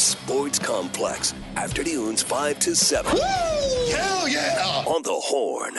[0.00, 3.18] The Sports Complex, afternoons 5 to 7.
[3.18, 4.82] Hell yeah!
[4.86, 5.74] On the Horn.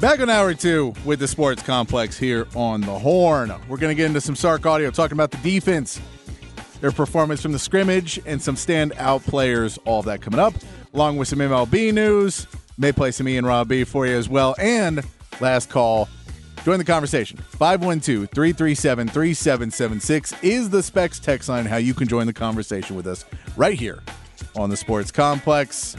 [0.00, 3.52] Back on hour two with the Sports Complex here on the Horn.
[3.68, 6.00] We're going to get into some Sark audio talking about the defense,
[6.82, 9.78] their performance from the scrimmage, and some standout players.
[9.86, 10.52] All that coming up,
[10.92, 12.46] along with some MLB news.
[12.76, 14.54] May play some Ian Rob B for you as well.
[14.58, 15.02] And
[15.40, 16.10] last call.
[16.64, 17.38] Join the conversation.
[17.38, 23.06] 512 337 3776 is the Specs text line, how you can join the conversation with
[23.06, 23.24] us
[23.56, 24.02] right here
[24.54, 25.96] on the Sports Complex.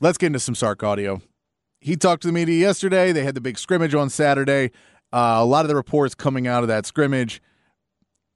[0.00, 1.22] Let's get into some Sark audio
[1.80, 3.12] he talked to the media yesterday.
[3.12, 4.70] They had the big scrimmage on Saturday.
[5.12, 7.40] Uh, a lot of the reports coming out of that scrimmage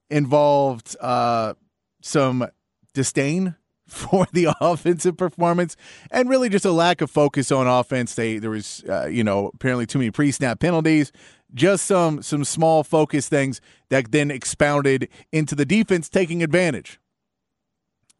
[0.09, 1.53] involved uh,
[2.01, 2.47] some
[2.93, 3.55] disdain
[3.87, 5.75] for the offensive performance
[6.11, 8.15] and really just a lack of focus on offense.
[8.15, 11.11] They there was uh, you know apparently too many pre-snap penalties,
[11.53, 16.99] just some some small focus things that then expounded into the defense taking advantage.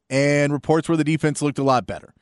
[0.08, 2.14] And reports where the defense looked a lot better.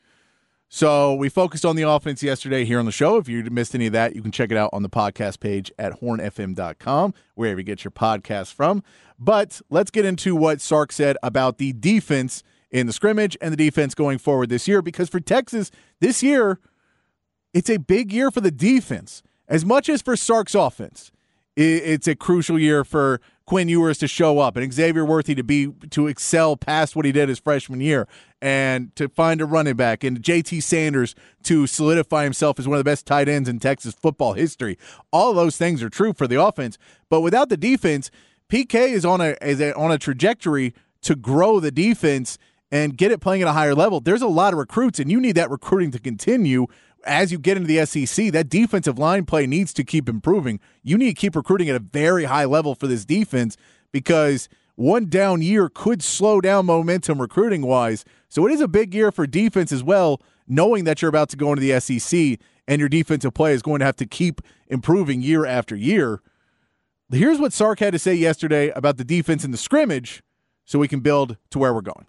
[0.74, 3.16] So we focused on the offense yesterday here on the show.
[3.16, 5.70] If you missed any of that, you can check it out on the podcast page
[5.78, 8.82] at hornfm.com, wherever you get your podcast from.
[9.16, 13.56] But let's get into what Sark said about the defense in the scrimmage and the
[13.56, 14.82] defense going forward this year.
[14.82, 16.58] Because for Texas, this year,
[17.52, 19.22] it's a big year for the defense.
[19.46, 21.12] As much as for Sark's offense,
[21.56, 25.68] it's a crucial year for Quinn Ewers to show up and Xavier Worthy to be
[25.90, 28.08] to excel past what he did his freshman year
[28.40, 32.80] and to find a running back and JT Sanders to solidify himself as one of
[32.80, 34.78] the best tight ends in Texas football history.
[35.12, 36.78] All those things are true for the offense,
[37.10, 38.10] but without the defense,
[38.48, 42.38] PK is on a is a, on a trajectory to grow the defense
[42.72, 44.00] and get it playing at a higher level.
[44.00, 46.66] There's a lot of recruits and you need that recruiting to continue
[47.06, 50.60] as you get into the SEC, that defensive line play needs to keep improving.
[50.82, 53.56] You need to keep recruiting at a very high level for this defense
[53.92, 58.04] because one down year could slow down momentum recruiting wise.
[58.28, 61.36] So it is a big year for defense as well, knowing that you're about to
[61.36, 65.22] go into the SEC and your defensive play is going to have to keep improving
[65.22, 66.20] year after year.
[67.10, 70.22] Here's what Sark had to say yesterday about the defense in the scrimmage
[70.64, 72.06] so we can build to where we're going.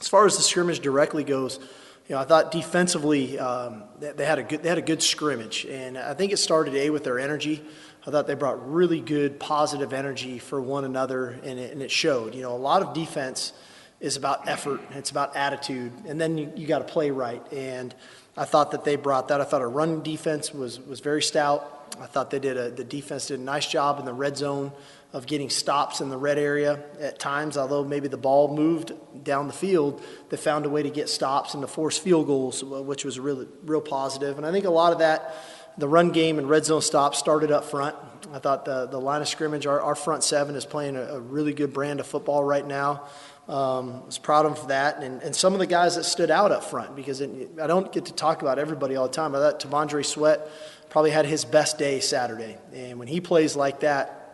[0.00, 1.60] As far as the scrimmage directly goes,
[2.08, 5.64] you know, I thought defensively um, they had a good they had a good scrimmage,
[5.64, 7.64] and I think it started a with their energy.
[8.06, 11.90] I thought they brought really good positive energy for one another, and it, and it
[11.90, 12.36] showed.
[12.36, 13.52] You know, a lot of defense
[13.98, 17.42] is about effort, it's about attitude, and then you, you got to play right.
[17.52, 17.92] And
[18.36, 19.40] I thought that they brought that.
[19.40, 21.72] I thought our run defense was was very stout.
[22.00, 24.70] I thought they did a the defense did a nice job in the red zone
[25.16, 28.92] of getting stops in the red area at times, although maybe the ball moved
[29.24, 32.62] down the field, they found a way to get stops and to force field goals,
[32.62, 34.36] which was really real positive.
[34.36, 35.34] And I think a lot of that,
[35.78, 37.96] the run game and red zone stops started up front.
[38.30, 41.20] I thought the, the line of scrimmage, our, our front seven is playing a, a
[41.20, 43.04] really good brand of football right now.
[43.48, 45.02] Um, was proud of them for that.
[45.02, 47.90] And, and some of the guys that stood out up front, because it, I don't
[47.90, 49.34] get to talk about everybody all the time.
[49.34, 50.46] I thought T'Vondre Sweat
[50.90, 52.58] probably had his best day Saturday.
[52.74, 54.24] And when he plays like that,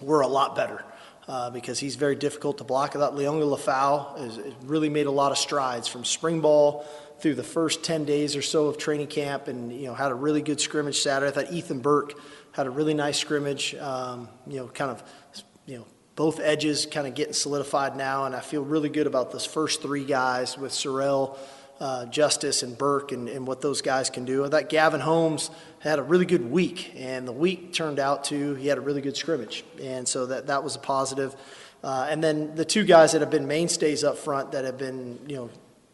[0.00, 0.84] we're a lot better
[1.26, 2.96] uh, because he's very difficult to block.
[2.96, 6.86] I thought Liona Lefau has, really made a lot of strides from spring ball
[7.20, 10.14] through the first 10 days or so of training camp and, you know, had a
[10.14, 11.30] really good scrimmage Saturday.
[11.30, 12.14] I thought Ethan Burke
[12.52, 15.02] had a really nice scrimmage, um, you know, kind of,
[15.66, 15.86] you know,
[16.18, 19.82] both edges kind of getting solidified now, and I feel really good about those first
[19.82, 21.38] three guys with Sorrell,
[21.80, 24.44] uh, Justice, and Burke and, and what those guys can do.
[24.44, 28.54] I thought Gavin Holmes had a really good week, and the week turned out to
[28.54, 31.36] he had a really good scrimmage, and so that that was a positive.
[31.82, 35.20] Uh, and then the two guys that have been mainstays up front that have been
[35.28, 35.50] you know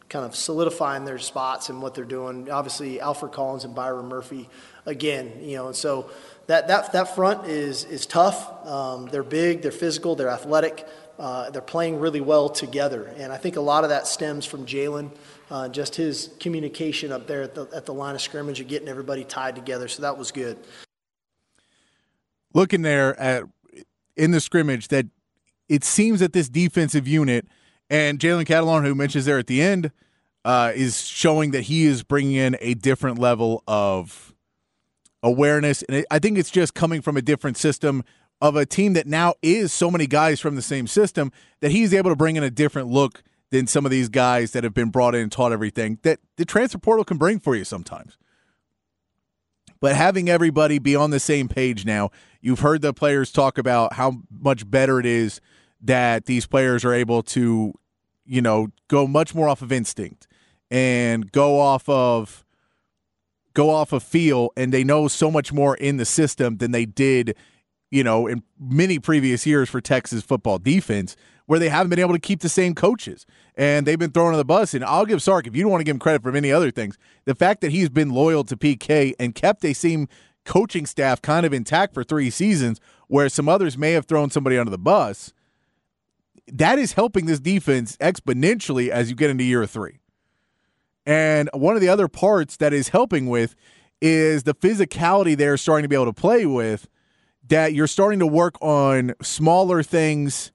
[0.09, 2.49] kind of solidifying their spots and what they're doing.
[2.49, 4.49] Obviously, Alfred Collins and Byron Murphy
[4.85, 6.09] again, you know, and so
[6.47, 8.65] that that that front is is tough.
[8.65, 10.87] Um, they're big, they're physical, they're athletic.
[11.17, 14.65] Uh, they're playing really well together, and I think a lot of that stems from
[14.65, 15.11] Jalen
[15.49, 18.87] uh, just his communication up there at the, at the line of scrimmage and getting
[18.87, 19.87] everybody tied together.
[19.87, 20.57] So that was good.
[22.53, 23.43] Looking there at
[24.15, 25.05] in the scrimmage, that
[25.67, 27.47] it seems that this defensive unit
[27.89, 29.91] and Jalen Catalon, who mentions there at the end,
[30.45, 34.33] uh, is showing that he is bringing in a different level of
[35.23, 38.03] awareness, and I think it's just coming from a different system
[38.41, 41.31] of a team that now is so many guys from the same system
[41.61, 44.63] that he's able to bring in a different look than some of these guys that
[44.63, 47.63] have been brought in and taught everything that the transfer portal can bring for you
[47.63, 48.17] sometimes.
[49.79, 52.09] But having everybody be on the same page now,
[52.41, 55.41] you've heard the players talk about how much better it is
[55.81, 57.73] that these players are able to,
[58.25, 60.27] you know, go much more off of instinct
[60.71, 62.43] and go off of
[63.53, 66.85] go off of feel and they know so much more in the system than they
[66.85, 67.35] did
[67.91, 71.15] you know, in many previous years for Texas football defense,
[71.45, 74.37] where they haven't been able to keep the same coaches and they've been thrown on
[74.37, 74.73] the bus.
[74.73, 76.71] And I'll give Sark, if you don't want to give him credit for many other
[76.71, 80.07] things, the fact that he's been loyal to PK and kept a same
[80.43, 84.57] coaching staff kind of intact for three seasons, where some others may have thrown somebody
[84.57, 85.33] under the bus,
[86.51, 89.99] that is helping this defense exponentially as you get into year three.
[91.05, 93.55] And one of the other parts that is helping with
[94.01, 96.87] is the physicality they're starting to be able to play with
[97.49, 100.51] that you're starting to work on smaller things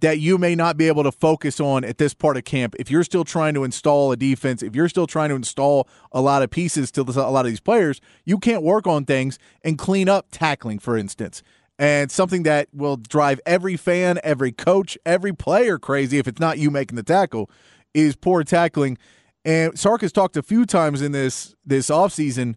[0.00, 2.74] that you may not be able to focus on at this part of camp.
[2.78, 6.20] If you're still trying to install a defense if you're still trying to install a
[6.20, 9.78] lot of pieces to a lot of these players you can't work on things and
[9.78, 11.42] clean up tackling for instance.
[11.78, 16.58] And something that will drive every fan every coach every player crazy if it's not
[16.58, 17.50] you making the tackle
[17.94, 18.98] is poor tackling.
[19.44, 22.56] And sark has talked a few times in this this offseason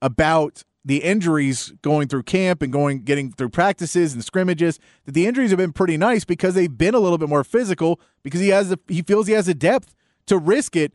[0.00, 5.26] about the injuries going through camp and going getting through practices and scrimmages that the
[5.26, 8.50] injuries have been pretty nice because they've been a little bit more physical because he
[8.50, 9.96] has a, he feels he has a depth
[10.26, 10.94] to risk it.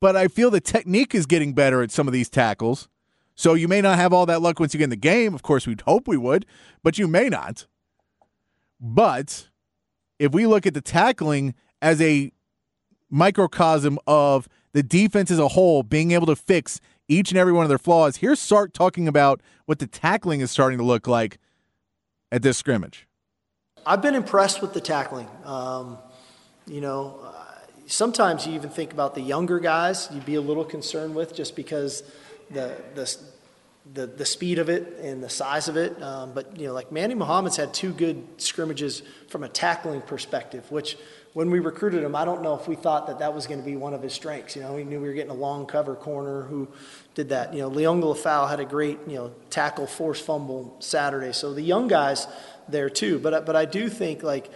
[0.00, 2.88] But I feel the technique is getting better at some of these tackles.
[3.36, 5.32] So you may not have all that luck once you get in the game.
[5.32, 6.44] Of course we'd hope we would
[6.82, 7.66] but you may not.
[8.80, 9.48] But
[10.18, 12.32] if we look at the tackling as a
[13.10, 17.64] microcosm of the defense as a whole being able to fix each and every one
[17.64, 18.16] of their flaws.
[18.16, 21.38] Here's Sark talking about what the tackling is starting to look like
[22.30, 23.06] at this scrimmage.
[23.86, 25.28] I've been impressed with the tackling.
[25.44, 25.98] Um,
[26.66, 27.32] you know,
[27.86, 31.54] sometimes you even think about the younger guys you'd be a little concerned with just
[31.54, 32.02] because
[32.50, 33.16] the, the,
[33.92, 36.02] the, the speed of it and the size of it.
[36.02, 40.68] Um, but, you know, like Manny Muhammad's had two good scrimmages from a tackling perspective,
[40.72, 40.98] which–
[41.34, 43.66] when we recruited him, I don't know if we thought that that was going to
[43.66, 44.54] be one of his strengths.
[44.54, 46.68] You know, we knew we were getting a long cover corner who
[47.16, 47.52] did that.
[47.52, 51.32] You know, Liona had a great, you know, tackle force fumble Saturday.
[51.32, 52.28] So the young guys
[52.68, 53.18] there too.
[53.18, 54.48] But, but I do think like,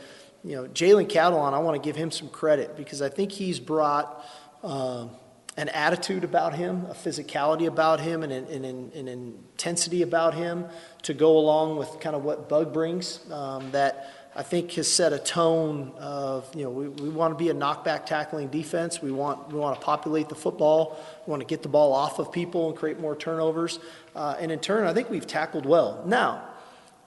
[0.44, 3.58] you know, Jalen Catalon, I want to give him some credit because I think he's
[3.58, 4.24] brought
[4.62, 5.10] um,
[5.56, 10.64] an attitude about him, a physicality about him, and an, an, an, intensity about him
[11.02, 15.12] to go along with kind of what Bug brings um, that– I think has set
[15.12, 19.02] a tone of, you know, we, we want to be a knockback tackling defense.
[19.02, 20.96] We want, we want to populate the football.
[21.26, 23.80] We want to get the ball off of people and create more turnovers.
[24.14, 26.04] Uh, and in turn, I think we've tackled well.
[26.06, 26.44] Now,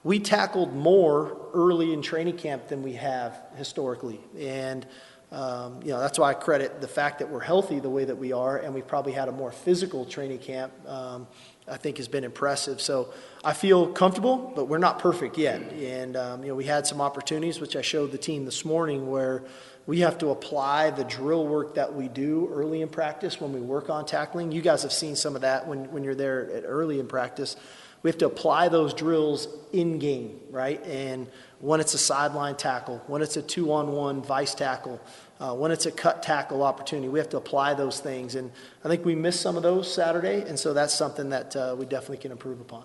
[0.04, 4.20] we tackled more early in training camp than we have historically.
[4.38, 4.84] And,
[5.30, 8.16] um, you know, that's why I credit the fact that we're healthy the way that
[8.16, 10.70] we are, and we've probably had a more physical training camp.
[10.86, 11.26] Um,
[11.66, 12.80] I think has been impressive.
[12.80, 13.14] So
[13.44, 15.60] I feel comfortable, but we're not perfect yet.
[15.72, 19.10] And um, you know, we had some opportunities, which I showed the team this morning,
[19.10, 19.42] where
[19.84, 23.60] we have to apply the drill work that we do early in practice when we
[23.60, 24.52] work on tackling.
[24.52, 27.56] You guys have seen some of that when, when you're there at early in practice.
[28.04, 30.84] We have to apply those drills in game, right?
[30.86, 31.28] And
[31.60, 35.00] when it's a sideline tackle, when it's a two on one vice tackle,
[35.40, 37.08] uh, when it's a cut tackle opportunity.
[37.08, 38.36] We have to apply those things.
[38.36, 38.52] And
[38.84, 40.42] I think we missed some of those Saturday.
[40.42, 42.84] And so that's something that uh, we definitely can improve upon.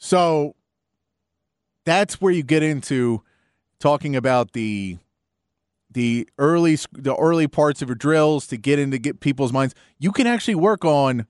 [0.00, 0.56] So
[1.84, 3.22] that's where you get into
[3.78, 4.98] talking about the
[5.92, 9.74] the early the early parts of your drills to get into get people's minds.
[9.98, 11.26] You can actually work on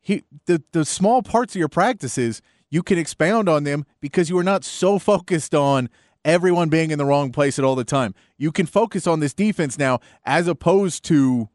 [0.00, 2.40] he, the the small parts of your practices.
[2.70, 5.90] You can expound on them because you are not so focused on
[6.24, 8.14] everyone being in the wrong place at all the time.
[8.38, 11.50] You can focus on this defense now as opposed to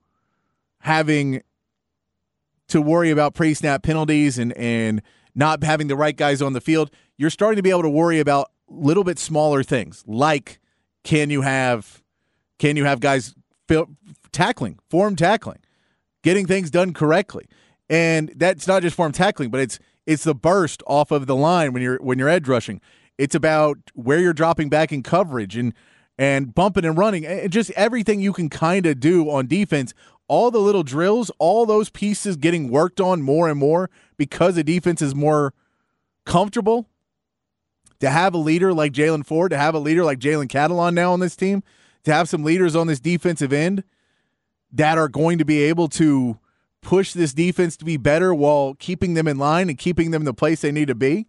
[0.80, 1.42] having
[2.68, 5.02] to worry about pre-snap penalties and and
[5.36, 6.92] not having the right guys on the field.
[7.18, 10.60] You're starting to be able to worry about little bit smaller things like
[11.04, 12.02] can you have
[12.60, 13.36] can you have guys
[14.32, 15.60] tackling, form tackling,
[16.24, 17.46] getting things done correctly.
[17.90, 21.74] And that's not just form tackling, but it's it's the burst off of the line
[21.74, 22.82] when you're when you're edge rushing.
[23.18, 25.74] It's about where you're dropping back in coverage and
[26.18, 29.94] and bumping and running and just everything you can kind of do on defense.
[30.28, 34.64] All the little drills, all those pieces getting worked on more and more because the
[34.64, 35.54] defense is more
[36.26, 36.88] comfortable.
[38.00, 41.14] To have a leader like Jaylan Ford, to have a leader like Jalen Catalon now
[41.14, 41.64] on this team,
[42.04, 43.84] to have some leaders on this defensive end
[44.74, 46.38] that are going to be able to
[46.82, 50.34] push this defense to be better while keeping them in line and keeping them the
[50.34, 51.28] place they need to be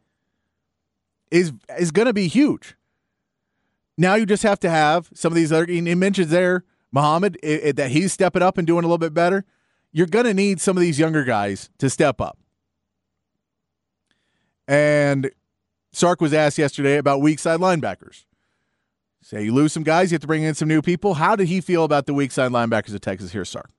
[1.31, 2.75] is is going to be huge.
[3.97, 5.67] Now you just have to have some of these other.
[5.67, 9.13] He mentions there Muhammad it, it, that he's stepping up and doing a little bit
[9.13, 9.45] better.
[9.93, 12.39] You're going to need some of these younger guys to step up.
[14.67, 15.31] And
[15.93, 18.25] Sark was asked yesterday about weak side linebackers.
[19.23, 21.15] Say you lose some guys, you have to bring in some new people.
[21.15, 23.33] How did he feel about the weak side linebackers of Texas?
[23.33, 23.71] Here, Sark.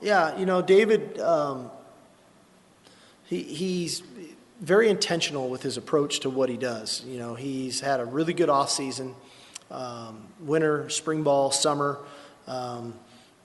[0.00, 1.70] Yeah, you know, David, um,
[3.24, 4.02] he, he's
[4.60, 7.04] very intentional with his approach to what he does.
[7.06, 9.14] You know, he's had a really good off season,
[9.70, 11.98] um, winter, spring ball, summer.
[12.46, 12.94] Um,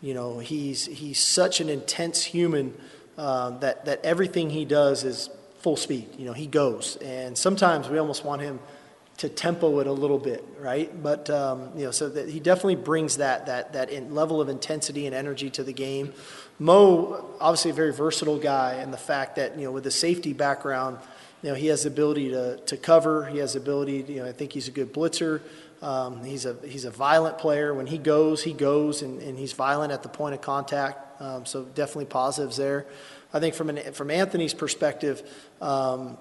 [0.01, 2.74] you know, he's he's such an intense human
[3.18, 5.29] uh, that that everything he does is
[5.60, 6.08] full speed.
[6.18, 8.60] You know, he goes, and sometimes we almost want him
[9.20, 11.03] to tempo it a little bit, right?
[11.03, 15.06] But um, you know, so that he definitely brings that that that level of intensity
[15.06, 16.13] and energy to the game.
[16.58, 20.32] Mo, obviously a very versatile guy, and the fact that you know with the safety
[20.32, 20.98] background,
[21.41, 23.25] you know he has the ability to to cover.
[23.25, 24.06] He has the ability.
[24.08, 25.41] You know, I think he's a good blitzer.
[25.81, 27.74] Um, he's a he's a violent player.
[27.74, 31.21] When he goes, he goes, and, and he's violent at the point of contact.
[31.21, 32.86] Um, so definitely positives there.
[33.33, 35.24] I think from an, from Anthony's perspective,
[35.62, 36.17] um,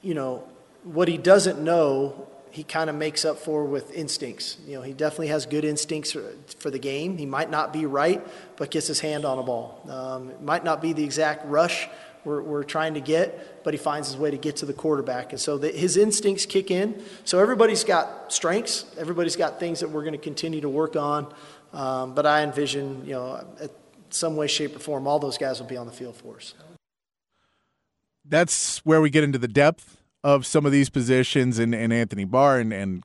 [0.00, 0.44] you know,
[0.84, 4.56] what he doesn't know, he kind of makes up for with instincts.
[4.66, 7.18] You know, he definitely has good instincts for, for the game.
[7.18, 8.24] He might not be right,
[8.56, 9.80] but gets his hand on a ball.
[9.88, 11.88] Um, it might not be the exact rush
[12.24, 15.32] we're, we're trying to get, but he finds his way to get to the quarterback.
[15.32, 17.02] And so the, his instincts kick in.
[17.24, 18.84] So everybody's got strengths.
[18.96, 21.32] Everybody's got things that we're going to continue to work on.
[21.72, 23.44] Um, but I envision, you know,
[24.10, 26.54] some way, shape, or form, all those guys will be on the field for us.
[28.24, 32.24] That's where we get into the depth of some of these positions and, and Anthony
[32.24, 33.04] Barr and, and,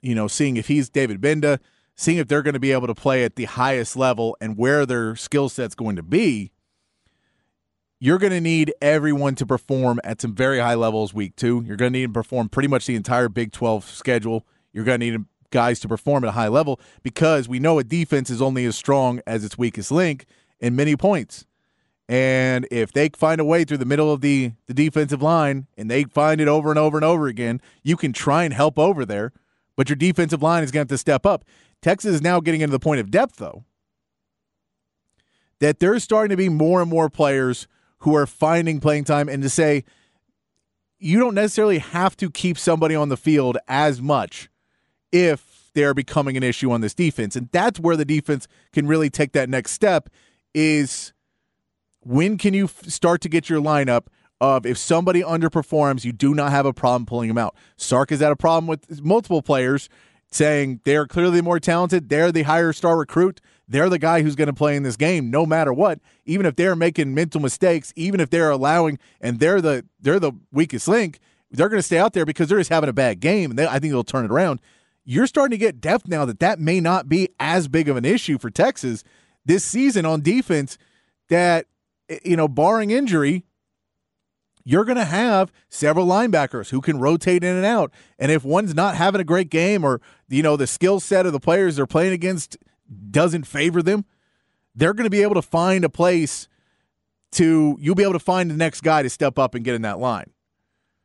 [0.00, 1.58] you know, seeing if he's David Gbenda,
[1.94, 4.86] seeing if they're going to be able to play at the highest level and where
[4.86, 6.52] their skill set's going to be.
[7.98, 11.64] You're going to need everyone to perform at some very high levels week two.
[11.66, 14.46] You're going to need to perform pretty much the entire Big 12 schedule.
[14.72, 17.84] You're going to need guys to perform at a high level because we know a
[17.84, 20.26] defense is only as strong as its weakest link
[20.60, 21.46] in many points.
[22.06, 25.90] And if they find a way through the middle of the, the defensive line and
[25.90, 29.06] they find it over and over and over again, you can try and help over
[29.06, 29.32] there,
[29.74, 31.44] but your defensive line is going to have to step up.
[31.80, 33.64] Texas is now getting into the point of depth, though,
[35.60, 37.66] that there's starting to be more and more players
[38.06, 39.82] who are finding playing time and to say,
[41.00, 44.48] you don't necessarily have to keep somebody on the field as much
[45.10, 47.34] if they're becoming an issue on this defense.
[47.34, 50.08] And that's where the defense can really take that next step
[50.54, 51.14] is
[51.98, 54.06] when can you f- start to get your lineup
[54.40, 57.56] of if somebody underperforms, you do not have a problem pulling them out.
[57.76, 59.88] Sark has had a problem with multiple players
[60.30, 64.46] saying they're clearly more talented, they're the higher star recruit, they're the guy who's going
[64.46, 68.20] to play in this game no matter what, even if they're making mental mistakes, even
[68.20, 71.18] if they're allowing and they're the they're the weakest link,
[71.50, 73.66] they're going to stay out there because they're just having a bad game and they,
[73.66, 74.60] I think they'll turn it around
[75.06, 78.04] you're starting to get depth now that that may not be as big of an
[78.04, 79.04] issue for Texas
[79.44, 80.76] this season on defense.
[81.28, 81.66] That
[82.10, 83.44] eh, you know, barring injury,
[84.64, 87.92] you're going to have several linebackers who can rotate in and out.
[88.18, 91.32] And if one's not having a great game, or you know, the skill set of
[91.32, 92.58] the players they're playing against
[93.10, 94.04] doesn't favor them,
[94.74, 96.48] they're going to be able to find a place
[97.32, 99.82] to you'll be able to find the next guy to step up and get in
[99.82, 100.30] that line.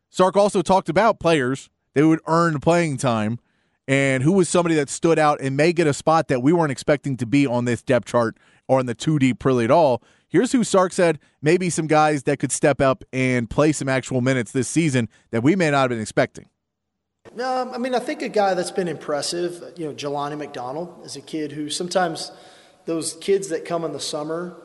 [0.10, 3.40] Sark also talked about players that would earn playing time
[3.88, 6.72] and who was somebody that stood out and may get a spot that we weren't
[6.72, 10.04] expecting to be on this depth chart or in the 2D really at all.
[10.28, 14.22] Here's who Sark said maybe some guys that could step up and play some actual
[14.22, 16.48] minutes this season that we may not have been expecting.
[17.40, 21.16] Um, I mean, I think a guy that's been impressive, you know, Jelani McDonald is
[21.16, 22.30] a kid who sometimes
[22.86, 24.58] those kids that come in the summer,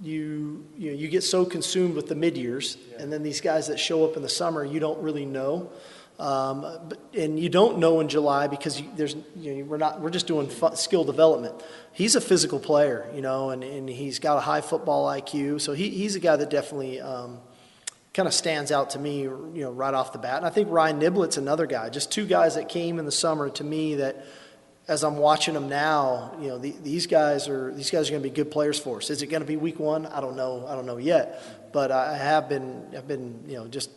[0.00, 3.02] you you know, you get so consumed with the mid years, yeah.
[3.02, 5.70] and then these guys that show up in the summer, you don't really know.
[6.18, 10.00] Um, but, and you don't know in July because you, there's you know, we're not
[10.00, 11.60] we're just doing skill development.
[11.92, 15.60] He's a physical player, you know, and, and he's got a high football IQ.
[15.60, 17.40] So he, he's a guy that definitely um,
[18.16, 20.38] kind of stands out to me, you know, right off the bat.
[20.38, 21.90] And I think Ryan Niblett's another guy.
[21.90, 24.24] Just two guys that came in the summer to me that,
[24.88, 28.22] as I'm watching them now, you know, the, these guys are these guys are going
[28.22, 29.10] to be good players for us.
[29.10, 30.06] Is it going to be week one?
[30.06, 30.66] I don't know.
[30.66, 31.72] I don't know yet.
[31.72, 33.90] But I have been I've been you know just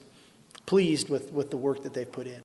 [0.66, 2.42] pleased with, with the work that they've put in.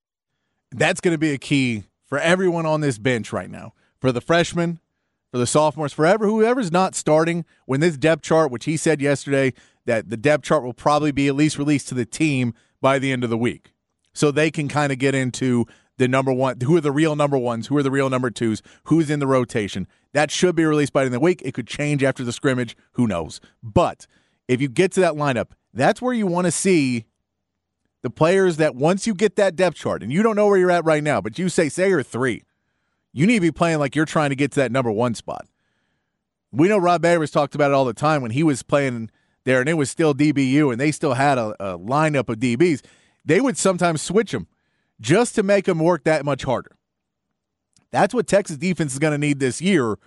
[0.71, 3.73] That's going to be a key for everyone on this bench right now.
[3.99, 4.78] For the freshmen,
[5.33, 9.54] for the sophomores, forever, whoever's not starting when this depth chart, which he said yesterday,
[9.86, 13.12] that the depth chart will probably be at least released to the team by the
[13.12, 13.72] end of the week.
[14.12, 17.38] So they can kind of get into the number one, who are the real number
[17.38, 19.86] ones, who are the real number twos, who's in the rotation.
[20.12, 21.42] That should be released by the end of the week.
[21.44, 22.76] It could change after the scrimmage.
[22.92, 23.40] Who knows?
[23.62, 24.06] But
[24.48, 27.04] if you get to that lineup, that's where you want to see
[28.02, 30.70] the players that once you get that depth chart, and you don't know where you're
[30.70, 32.42] at right now, but you say, say you're three,
[33.12, 35.46] you need to be playing like you're trying to get to that number one spot.
[36.52, 39.10] We know Rod Babers talked about it all the time when he was playing
[39.44, 42.82] there, and it was still DBU, and they still had a, a lineup of DBs.
[43.24, 44.46] They would sometimes switch them
[45.00, 46.76] just to make them work that much harder.
[47.90, 49.98] That's what Texas defense is going to need this year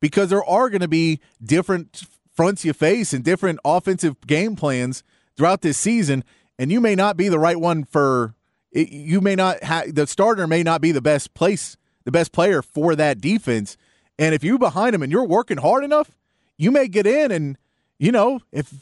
[0.00, 5.02] because there are going to be different fronts you face and different offensive game plans
[5.36, 6.24] throughout this season
[6.58, 8.34] and you may not be the right one for
[8.72, 12.60] you may not have the starter may not be the best place the best player
[12.60, 13.76] for that defense
[14.18, 16.16] and if you're behind him and you're working hard enough
[16.58, 17.56] you may get in and
[17.98, 18.72] you know if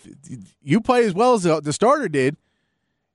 [0.63, 2.37] you play as well as the starter did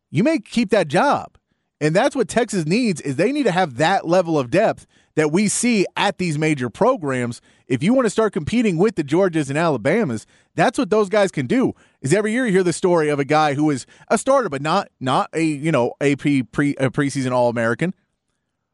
[0.09, 1.37] you may keep that job
[1.79, 4.85] and that's what texas needs is they need to have that level of depth
[5.15, 9.03] that we see at these major programs if you want to start competing with the
[9.03, 10.25] georgias and alabamas
[10.57, 11.73] that's what those guys can do.
[12.01, 14.61] Is every year you hear the story of a guy who is a starter, but
[14.61, 17.93] not not a you know AP pre a preseason All American,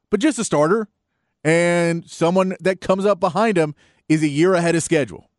[0.09, 0.87] but just a starter,
[1.43, 3.75] and someone that comes up behind him
[4.07, 5.29] is a year ahead of schedule.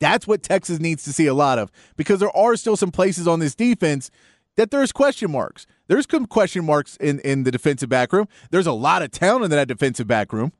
[0.00, 3.26] That's what Texas needs to see a lot of because there are still some places
[3.26, 4.10] on this defense
[4.56, 5.66] that there's question marks.
[5.86, 8.28] There's some question marks in, in the defensive back room.
[8.50, 10.52] There's a lot of talent in that defensive back room,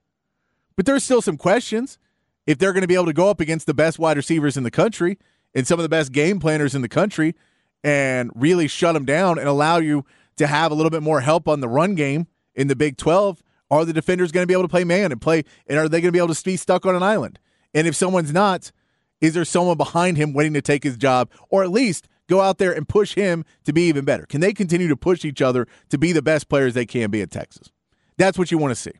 [0.76, 1.98] but there's still some questions
[2.46, 4.62] if they're going to be able to go up against the best wide receivers in
[4.62, 5.18] the country
[5.54, 7.34] and some of the best game planners in the country
[7.82, 10.04] and really shut them down and allow you
[10.36, 13.42] to have a little bit more help on the run game in the Big 12,
[13.70, 16.00] are the defenders going to be able to play man and play and are they
[16.00, 17.38] going to be able to be stuck on an island?
[17.74, 18.70] And if someone's not,
[19.20, 22.58] is there someone behind him waiting to take his job or at least go out
[22.58, 24.26] there and push him to be even better?
[24.26, 27.22] Can they continue to push each other to be the best players they can be
[27.22, 27.70] at Texas?
[28.16, 28.92] That's what you want to see.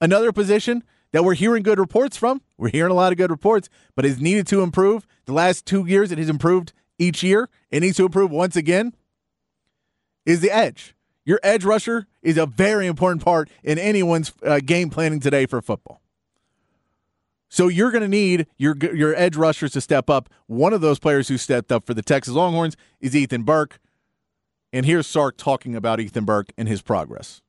[0.00, 0.82] Another position
[1.12, 2.42] that we're hearing good reports from.
[2.58, 5.06] We're hearing a lot of good reports, but is needed to improve.
[5.26, 7.48] The last two years, it has improved each year.
[7.70, 8.94] It needs to improve once again.
[10.26, 10.94] Is the edge.
[11.24, 15.62] Your edge rusher is a very important part in anyone's uh, game planning today for
[15.62, 16.00] football.
[17.54, 20.28] So you're going to need your your edge rushers to step up.
[20.48, 23.78] One of those players who stepped up for the Texas Longhorns is Ethan Burke.
[24.72, 27.42] And here's Sark talking about Ethan Burke and his progress.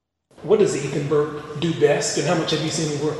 [0.43, 3.17] What does Ethan Burke do best, and how much have you seen him work?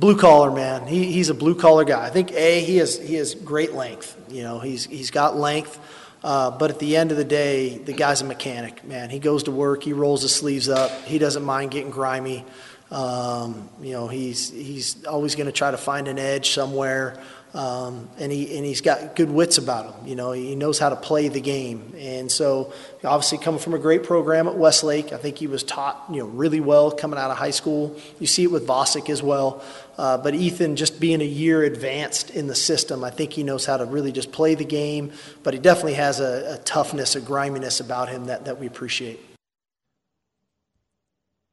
[0.00, 0.88] blue collar man.
[0.88, 2.06] He, he's a blue collar guy.
[2.06, 4.16] I think a he has he has great length.
[4.28, 5.78] You know, he's he's got length.
[6.24, 9.10] Uh, but at the end of the day, the guy's a mechanic, man.
[9.10, 12.44] He goes to work, he rolls his sleeves up, he doesn't mind getting grimy.
[12.90, 17.20] Um, you know, he's he's always going to try to find an edge somewhere.
[17.52, 20.06] Um, and he and he's got good wits about him.
[20.06, 21.94] You know, he knows how to play the game.
[21.98, 22.72] And so,
[23.02, 26.26] obviously, coming from a great program at Westlake, I think he was taught you know
[26.26, 27.96] really well coming out of high school.
[28.20, 29.64] You see it with Vasek as well.
[29.98, 33.66] Uh, but Ethan, just being a year advanced in the system, I think he knows
[33.66, 35.10] how to really just play the game.
[35.42, 39.29] But he definitely has a, a toughness, a griminess about him that that we appreciate.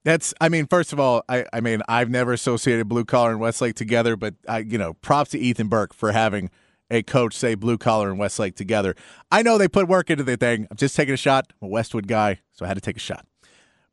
[0.07, 3.41] That's, I mean, first of all, I, I mean, I've never associated blue collar and
[3.41, 6.49] Westlake together, but I, you know, props to Ethan Burke for having
[6.89, 8.95] a coach say blue collar and Westlake together.
[9.29, 10.65] I know they put work into the thing.
[10.71, 11.51] I'm just taking a shot.
[11.61, 13.25] I'm a Westwood guy, so I had to take a shot.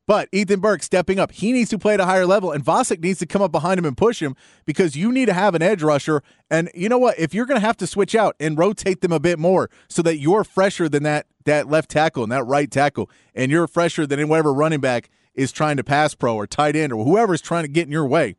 [0.07, 3.01] But Ethan Burke stepping up, he needs to play at a higher level, and Vasek
[3.01, 5.63] needs to come up behind him and push him because you need to have an
[5.63, 6.23] edge rusher.
[6.49, 7.19] And you know what?
[7.19, 10.01] If you're going to have to switch out and rotate them a bit more so
[10.03, 14.07] that you're fresher than that that left tackle and that right tackle, and you're fresher
[14.07, 17.41] than whatever running back– is trying to pass pro or tight end or whoever is
[17.41, 18.37] trying to get in your way,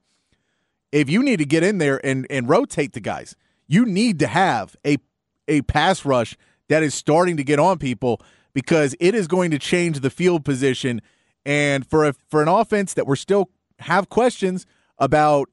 [0.91, 3.35] if you need to get in there and, and rotate the guys,
[3.67, 4.97] you need to have a
[5.47, 6.35] a pass rush
[6.69, 8.19] that is starting to get on people
[8.53, 11.01] because it is going to change the field position.
[11.45, 14.65] And for a, for an offense that we're still have questions
[14.97, 15.49] about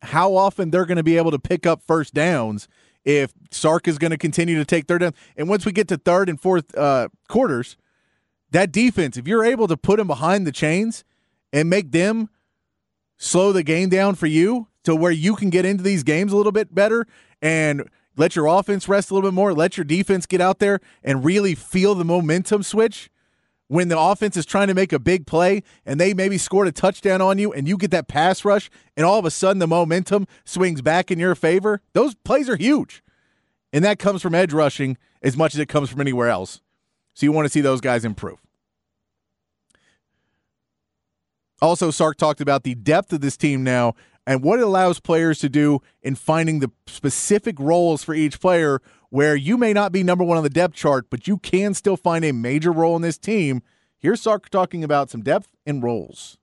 [0.00, 2.66] how often they're going to be able to pick up first downs
[3.04, 5.12] if Sark is going to continue to take third down.
[5.36, 7.76] And once we get to third and fourth uh, quarters–
[8.50, 11.04] that defense, if you're able to put them behind the chains
[11.52, 12.28] and make them
[13.16, 16.36] slow the game down for you to where you can get into these games a
[16.36, 17.06] little bit better
[17.42, 20.80] and let your offense rest a little bit more, let your defense get out there
[21.04, 23.10] and really feel the momentum switch
[23.68, 26.72] when the offense is trying to make a big play and they maybe scored a
[26.72, 29.66] touchdown on you and you get that pass rush and all of a sudden the
[29.66, 33.02] momentum swings back in your favor, those plays are huge.
[33.72, 36.62] And that comes from edge rushing as much as it comes from anywhere else.
[37.18, 38.38] So you want to see those guys improve.
[41.60, 45.40] Also, Sark talked about the depth of this team now and what it allows players
[45.40, 50.04] to do in finding the specific roles for each player where you may not be
[50.04, 53.02] number one on the depth chart, but you can still find a major role in
[53.02, 53.62] this team
[54.00, 56.38] Here's Sark talking about some depth and roles.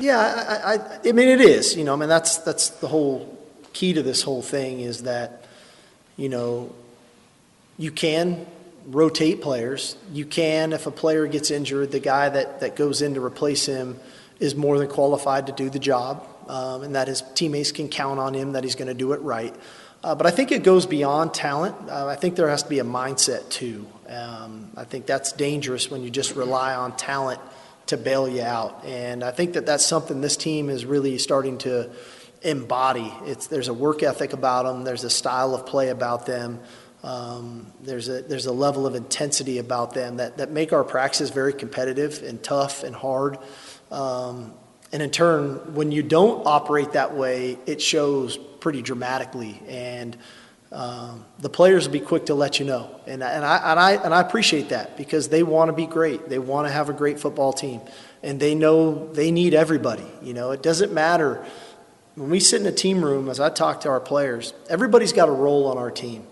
[0.00, 1.76] Yeah, I, I, I mean, it is.
[1.76, 3.38] You know, I mean, that's that's the whole
[3.74, 5.44] key to this whole thing is that,
[6.16, 6.74] you know,
[7.76, 8.46] you can
[8.88, 9.96] rotate players.
[10.12, 13.66] You can, if a player gets injured, the guy that, that goes in to replace
[13.66, 14.00] him
[14.40, 18.18] is more than qualified to do the job, um, and that his teammates can count
[18.18, 19.54] on him that he's going to do it right.
[20.02, 21.74] Uh, but I think it goes beyond talent.
[21.88, 23.86] Uh, I think there has to be a mindset too.
[24.08, 27.40] Um, I think that's dangerous when you just rely on talent
[27.86, 28.84] to bail you out.
[28.84, 31.90] And I think that that's something this team is really starting to
[32.42, 33.12] embody.
[33.24, 34.84] It's, there's a work ethic about them.
[34.84, 36.60] There's a style of play about them.
[37.02, 41.30] Um, there's a there's a level of intensity about them that, that make our practices
[41.30, 43.38] very competitive and tough and hard.
[43.90, 44.52] Um,
[44.92, 49.60] and in turn, when you don't operate that way, it shows pretty dramatically.
[49.68, 50.16] And
[50.72, 53.00] um, the players will be quick to let you know.
[53.06, 56.28] And, and, I, and, I, and I appreciate that because they want to be great.
[56.28, 57.80] They want to have a great football team.
[58.22, 60.06] And they know they need everybody.
[60.22, 61.44] You know, it doesn't matter.
[62.14, 65.28] When we sit in a team room, as I talk to our players, everybody's got
[65.28, 66.26] a role on our team.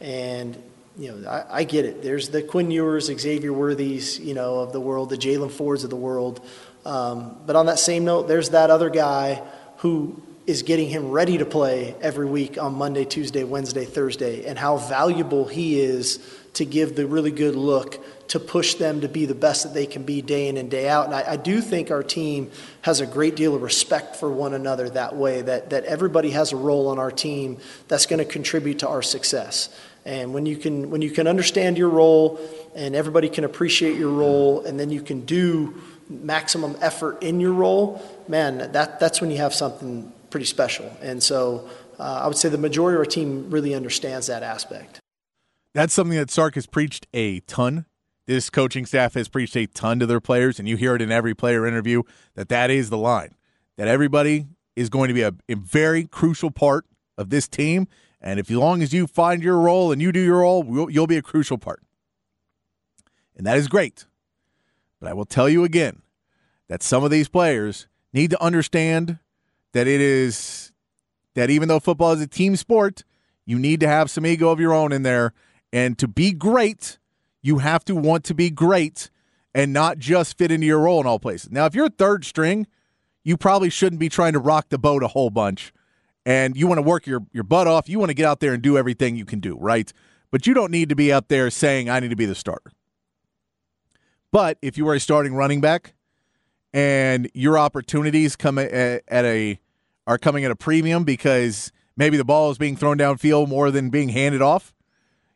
[0.00, 0.60] And,
[0.98, 2.02] you know, I, I get it.
[2.02, 5.90] There's the Quinn Ewers, Xavier Worthies, you know, of the world, the Jaylan Fords of
[5.90, 6.44] the world.
[6.84, 9.42] Um, but on that same note, there's that other guy
[9.78, 14.58] who is getting him ready to play every week on Monday, Tuesday, Wednesday, Thursday, and
[14.58, 16.18] how valuable he is
[16.54, 19.86] to give the really good look to push them to be the best that they
[19.86, 21.06] can be day in and day out.
[21.06, 22.50] And I, I, do think our team
[22.82, 26.52] has a great deal of respect for one another that way, that, that everybody has
[26.52, 27.58] a role on our team
[27.88, 29.68] that's going to contribute to our success.
[30.04, 32.40] And when you can when you can understand your role
[32.74, 37.52] and everybody can appreciate your role and then you can do maximum effort in your
[37.52, 40.90] role, man, that, that's when you have something pretty special.
[41.00, 45.00] And so uh, I would say the majority of our team really understands that aspect.
[45.74, 47.86] That's something that Sark has preached a ton.
[48.26, 51.12] This coaching staff has preached a ton to their players, and you hear it in
[51.12, 52.02] every player interview
[52.34, 53.34] that that is the line.
[53.76, 56.86] That everybody is going to be a, a very crucial part
[57.18, 57.86] of this team,
[58.20, 61.06] and if as long as you find your role and you do your role, you'll
[61.06, 61.82] be a crucial part.
[63.36, 64.06] And that is great.
[65.00, 66.02] But I will tell you again
[66.68, 69.18] that some of these players need to understand
[69.72, 70.72] that it is
[71.34, 73.04] that even though football is a team sport,
[73.46, 75.32] you need to have some ego of your own in there.
[75.72, 76.98] And to be great,
[77.40, 79.10] you have to want to be great
[79.54, 81.50] and not just fit into your role in all places.
[81.50, 82.66] Now, if you're third string,
[83.24, 85.72] you probably shouldn't be trying to rock the boat a whole bunch
[86.26, 87.88] and you want to work your, your butt off.
[87.88, 89.92] You want to get out there and do everything you can do, right?
[90.30, 92.72] But you don't need to be out there saying, I need to be the starter.
[94.32, 95.94] But if you are a starting running back
[96.72, 99.58] and your opportunities come at, at a
[100.06, 103.90] are coming at a premium because maybe the ball is being thrown downfield more than
[103.90, 104.72] being handed off,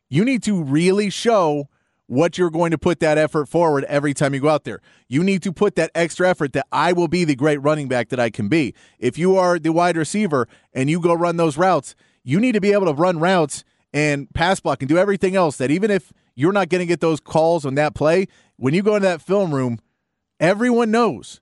[0.09, 1.69] you need to really show
[2.07, 4.81] what you're going to put that effort forward every time you go out there.
[5.09, 8.11] You need to put that extra effort that I will be the great running back
[8.11, 8.75] that I can be.
[8.99, 12.61] If you are the wide receiver and you go run those routes, you need to
[12.61, 16.13] be able to run routes and pass block and do everything else that even if
[16.35, 19.23] you're not going to get those calls on that play, when you go into that
[19.23, 19.79] film room,
[20.41, 21.41] everyone knows.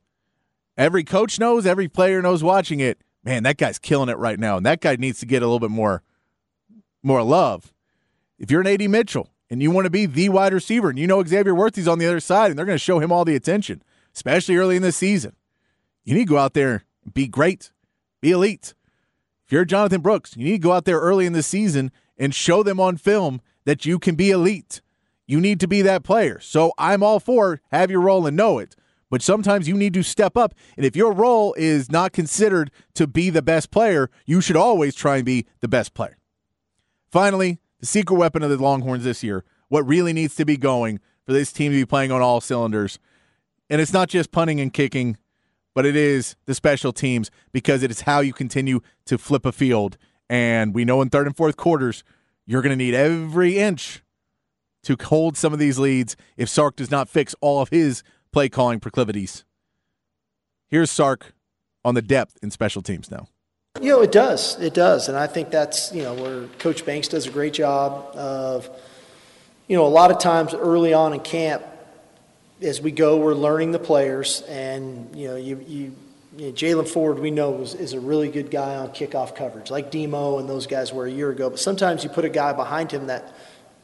[0.76, 2.98] Every coach knows, every player knows watching it.
[3.24, 5.60] Man, that guy's killing it right now and that guy needs to get a little
[5.60, 6.02] bit more
[7.02, 7.72] more love.
[8.38, 11.06] If you're an AD Mitchell, and you want to be the wide receiver, and you
[11.06, 13.36] know Xavier Worthy's on the other side, and they're going to show him all the
[13.36, 13.82] attention,
[14.14, 15.36] especially early in the season.
[16.04, 17.70] You need to go out there and be great,
[18.22, 18.72] be elite.
[19.44, 22.34] If you're Jonathan Brooks, you need to go out there early in the season and
[22.34, 24.80] show them on film that you can be elite.
[25.26, 26.40] You need to be that player.
[26.40, 28.74] So I'm all for have your role and know it.
[29.10, 30.54] But sometimes you need to step up.
[30.78, 34.94] And if your role is not considered to be the best player, you should always
[34.94, 36.16] try and be the best player.
[37.10, 41.00] Finally, the secret weapon of the Longhorns this year, what really needs to be going
[41.26, 43.00] for this team to be playing on all cylinders.
[43.68, 45.18] And it's not just punting and kicking,
[45.74, 49.50] but it is the special teams because it is how you continue to flip a
[49.50, 49.98] field.
[50.30, 52.04] And we know in third and fourth quarters,
[52.46, 54.04] you're going to need every inch
[54.84, 58.48] to hold some of these leads if Sark does not fix all of his play
[58.48, 59.44] calling proclivities.
[60.68, 61.34] Here's Sark
[61.84, 63.26] on the depth in special teams now.
[63.80, 64.60] You know, it does.
[64.60, 65.08] It does.
[65.08, 68.68] And I think that's, you know, where Coach Banks does a great job of,
[69.66, 71.64] you know, a lot of times early on in camp,
[72.60, 74.42] as we go, we're learning the players.
[74.42, 75.96] And, you know, you, you,
[76.36, 79.70] you know, Jaylan Ford, we know, is, is, a really good guy on kickoff coverage,
[79.70, 81.48] like Demo and those guys were a year ago.
[81.48, 83.32] But sometimes you put a guy behind him that,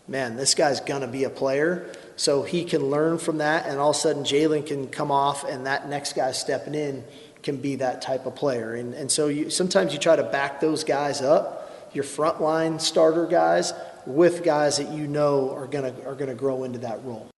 [0.06, 1.90] man, this guy's going to be a player.
[2.16, 3.66] So he can learn from that.
[3.66, 7.04] And all of a sudden, Jaylan can come off, and that next guy stepping in
[7.42, 8.74] can be that type of player.
[8.74, 13.26] And, and so you, sometimes you try to back those guys up, your frontline starter
[13.26, 13.72] guys,
[14.06, 17.28] with guys that you know are going to are to grow into that role.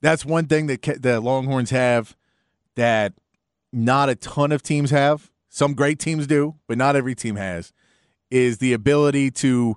[0.00, 2.16] That's one thing that the Longhorns have
[2.76, 3.14] that
[3.72, 5.30] not a ton of teams have.
[5.48, 7.72] Some great teams do, but not every team has.
[8.30, 9.76] Is the ability to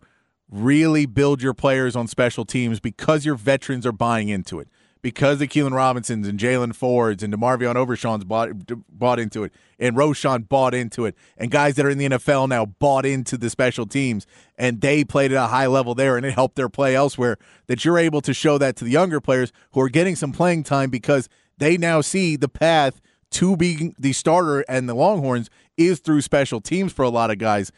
[0.49, 4.67] really build your players on special teams because your veterans are buying into it
[5.01, 8.49] because the Keilan Robinsons and Jaylan Fords and DeMarvion Overshown's bought,
[8.89, 12.49] bought into it, and Roschon bought into it, and guys that are in the NFL
[12.49, 16.25] now bought into the special teams, and they played at a high level there, and
[16.25, 17.37] it helped their play elsewhere.
[17.67, 20.63] That you're able to show that to the younger players who are getting some playing
[20.63, 25.99] time because they now see the path to being the starter and the Longhorns is
[25.99, 27.71] through special teams for a lot of guys.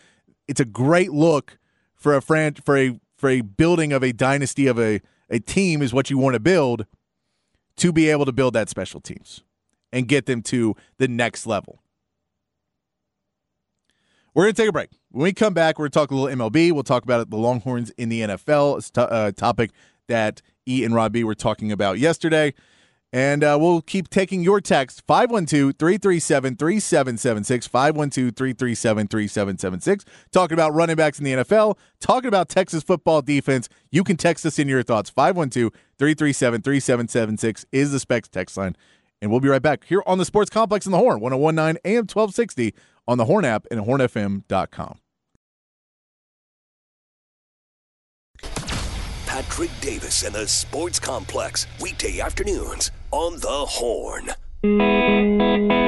[0.47, 1.57] It's a great look
[1.93, 5.81] for a fran- for a for a building of a dynasty of a a team
[5.81, 6.85] is what you want to build
[7.77, 9.43] to be able to build that special teams
[9.91, 11.83] and get them to the next level.
[14.33, 14.89] We're going to take a break.
[15.11, 16.71] When we come back, we're going to talk a little MLB.
[16.71, 18.97] We'll talk about the Longhorns in the NFL.
[18.97, 19.71] A uh, topic
[20.07, 22.53] that E and Rob B were talking about yesterday.
[23.13, 27.67] And uh, we'll keep taking your text 512 337 3776.
[27.67, 30.05] 512 337 3776.
[30.31, 33.69] Talking about running backs in the NFL, talking about Texas football defense.
[33.91, 35.11] You can text us in your thoughts.
[35.11, 38.75] 512 337 3776 is the Specs text line.
[39.21, 42.07] And we'll be right back here on the Sports Complex in the Horn, 1019 AM
[42.07, 42.73] 1260
[43.07, 44.97] on the Horn app and hornfm.com.
[49.27, 55.82] Patrick Davis and the Sports Complex, weekday afternoons on the Horn.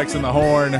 [0.00, 0.72] In the Horn,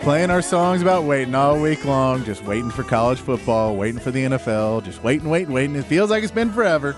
[0.00, 4.10] playing our songs about waiting all week long, just waiting for college football, waiting for
[4.10, 5.76] the NFL, just waiting, waiting, waiting.
[5.76, 6.96] It feels like it's been forever,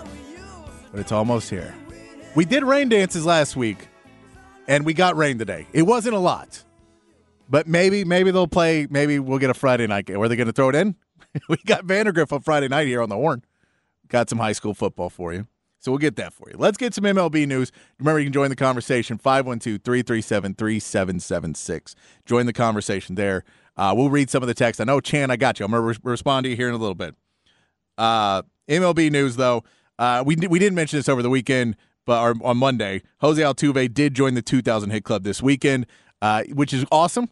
[0.90, 1.74] but it's almost here.
[2.34, 3.86] We did rain dances last week,
[4.66, 5.66] and we got rain today.
[5.74, 6.64] It wasn't a lot,
[7.50, 8.86] but maybe, maybe they'll play.
[8.88, 10.22] Maybe we'll get a Friday night game.
[10.22, 10.96] Are they going to throw it in?
[11.50, 13.44] we got Vandegrift on Friday night here on the Horn.
[14.08, 15.46] Got some high school football for you.
[15.80, 16.56] So we'll get that for you.
[16.58, 17.70] Let's get some MLB news.
[17.98, 21.94] Remember, you can join the conversation 512 337 3776.
[22.26, 23.44] Join the conversation there.
[23.76, 24.80] Uh, we'll read some of the text.
[24.80, 25.64] I know, Chan, I got you.
[25.64, 27.14] I'm going to re- respond to you here in a little bit.
[27.96, 29.62] Uh, MLB news, though,
[29.98, 34.14] uh, we, we didn't mention this over the weekend, but on Monday, Jose Altuve did
[34.14, 35.86] join the 2000 hit club this weekend,
[36.20, 37.28] uh, which is awesome.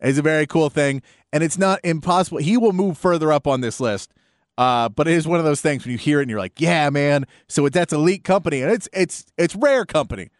[0.00, 2.38] It's a very cool thing, and it's not impossible.
[2.38, 4.12] He will move further up on this list
[4.58, 6.60] uh, but it is one of those things when you hear it and you're like,
[6.60, 7.26] yeah, man.
[7.48, 10.30] So that's elite company, and it's it's it's rare company,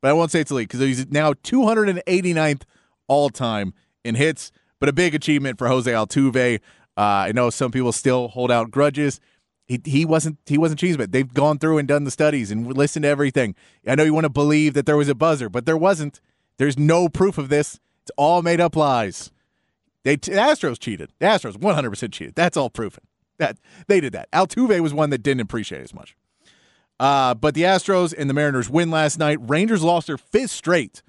[0.00, 2.62] but I won't say it's elite because he's now 289th
[3.08, 3.74] all time
[4.04, 4.52] in hits.
[4.78, 6.60] But a big achievement for Jose Altuve.
[6.96, 9.20] Uh, I know some people still hold out grudges.
[9.66, 11.10] He, he wasn't he wasn't Cheeseman.
[11.10, 13.54] They've gone through and done the studies and listened to everything.
[13.86, 16.20] I know you want to believe that there was a buzzer, but there wasn't.
[16.58, 17.80] There's no proof of this.
[18.02, 19.32] It's all made up lies.
[20.04, 21.10] They the Astros cheated.
[21.18, 22.36] The Astros 100% cheated.
[22.36, 23.02] That's all proven.
[23.38, 24.30] That they did that.
[24.32, 26.16] Altuve was one that didn't appreciate as much.
[26.98, 29.38] Uh, but the Astros and the Mariners win last night.
[29.40, 31.02] Rangers lost their fifth straight.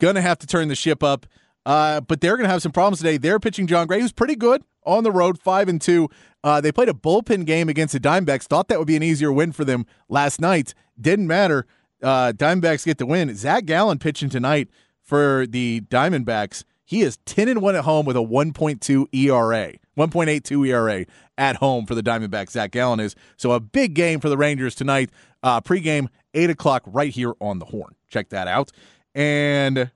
[0.00, 1.26] Gonna have to turn the ship up.
[1.64, 3.18] Uh, but they're gonna have some problems today.
[3.18, 6.08] They're pitching Jon Gray, who's pretty good on the road, five and two.
[6.42, 8.44] Uh, they played a bullpen game against the Diamondbacks.
[8.44, 10.74] Thought that would be an easier win for them last night.
[11.00, 11.66] Didn't matter.
[12.02, 13.34] Uh, Diamondbacks get the win.
[13.36, 14.68] Zac Gallen pitching tonight
[15.02, 16.64] for the Diamondbacks.
[16.92, 19.72] He is 10 and 1 at home with a 1.2 ERA.
[19.96, 21.06] 1.82 ERA
[21.38, 22.50] at home for the Diamondbacks.
[22.50, 23.16] Zac Gallen is.
[23.38, 25.08] So a big game for the Rangers tonight.
[25.42, 27.94] Uh, pregame, 8 o'clock right here on the horn.
[28.10, 28.72] Check that out.
[29.14, 29.90] And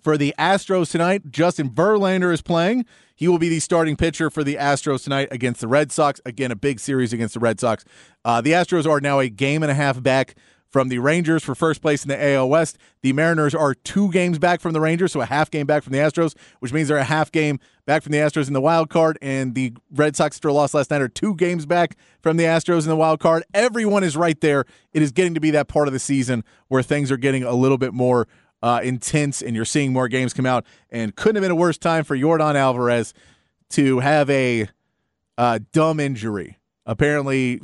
[0.00, 2.86] for the Astros tonight, Justin Verlander is playing.
[3.16, 6.20] He will be the starting pitcher for the Astros tonight against the Red Sox.
[6.24, 7.84] Again, a big series against the Red Sox.
[8.24, 10.36] Uh, the Astros are now a game and a half back
[10.70, 12.78] from the Rangers for first place in the AL West.
[13.02, 15.92] The Mariners are two games back from the Rangers, so a half game back from
[15.92, 18.88] the Astros, which means they're a half game back from the Astros in the wild
[18.88, 19.18] card.
[19.20, 22.84] And the Red Sox, after lost last night, are two games back from the Astros
[22.84, 23.42] in the wild card.
[23.52, 24.64] Everyone is right there.
[24.92, 27.52] It is getting to be that part of the season where things are getting a
[27.52, 28.28] little bit more
[28.62, 30.64] uh, intense, and you're seeing more games come out.
[30.90, 33.12] And couldn't have been a worse time for Jordan Alvarez
[33.70, 34.68] to have a
[35.36, 36.58] uh, dumb injury
[36.90, 37.62] apparently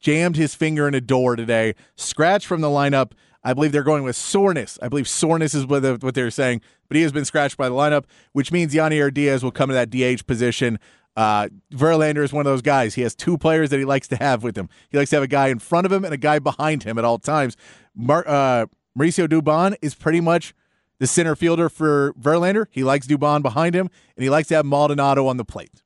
[0.00, 3.12] jammed his finger in a door today, scratched from the lineup.
[3.44, 4.78] I believe they're going with soreness.
[4.80, 7.68] I believe soreness is what, the, what they're saying, but he has been scratched by
[7.68, 10.78] the lineup, which means Yainer Diaz will come to that DH position.
[11.14, 12.94] Uh, Verlander is one of those guys.
[12.94, 14.70] He has two players that he likes to have with him.
[14.88, 16.96] He likes to have a guy in front of him and a guy behind him
[16.96, 17.58] at all times.
[17.94, 18.64] Mar- uh,
[18.98, 20.54] Mauricio Dubon is pretty much
[20.98, 22.66] the center fielder for Verlander.
[22.70, 25.83] He likes Dubon behind him, and he likes to have Maldonado on the plate.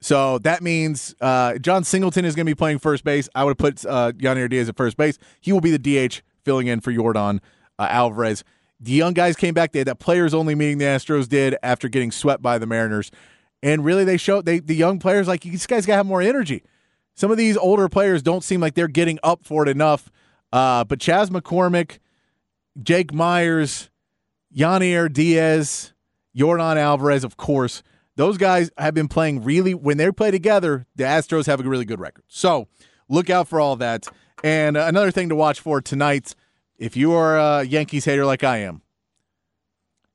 [0.00, 3.28] So that means uh, Jon Singleton is going to be playing first base.
[3.34, 5.18] I would put uh, Yainer Diaz at first base.
[5.40, 7.40] He will be the DH filling in for Yordan
[7.78, 8.42] uh, Alvarez.
[8.80, 9.72] The young guys came back.
[9.72, 13.10] They had that players only meeting the Astros did after getting swept by the Mariners,
[13.62, 16.22] and really they showed they the young players like these guys got to have more
[16.22, 16.62] energy.
[17.14, 20.10] Some of these older players don't seem like they're getting up for it enough.
[20.50, 21.98] Uh, but Chas McCormick,
[22.82, 23.90] Jake Meyers,
[24.56, 25.92] Yainer Diaz,
[26.34, 27.82] Yordan Alvarez, of course,
[28.20, 29.72] those guys have been playing really.
[29.72, 32.24] When they play together, the Astros have a really good record.
[32.28, 32.68] So
[33.08, 34.06] look out for all that.
[34.44, 36.34] And another thing to watch for tonight,
[36.76, 38.82] if you are a Yankees hater like I am,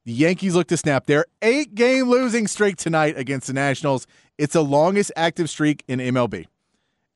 [0.03, 4.05] the Yankees look to snap their eight game losing streak tonight against the Nationals.
[4.37, 6.45] It's the longest active streak in MLB.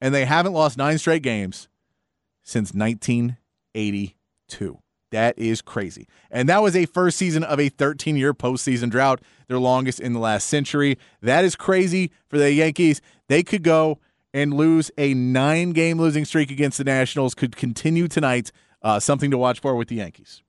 [0.01, 1.67] And they haven't lost nine straight games
[2.41, 4.79] since 1982.
[5.11, 6.07] That is crazy.
[6.29, 10.13] And that was a first season of a 13 year postseason drought, their longest in
[10.13, 10.97] the last century.
[11.21, 13.01] That is crazy for the Yankees.
[13.27, 13.99] They could go
[14.33, 18.51] and lose a nine game losing streak against the Nationals, could continue tonight.
[18.81, 20.41] Uh, something to watch for with the Yankees.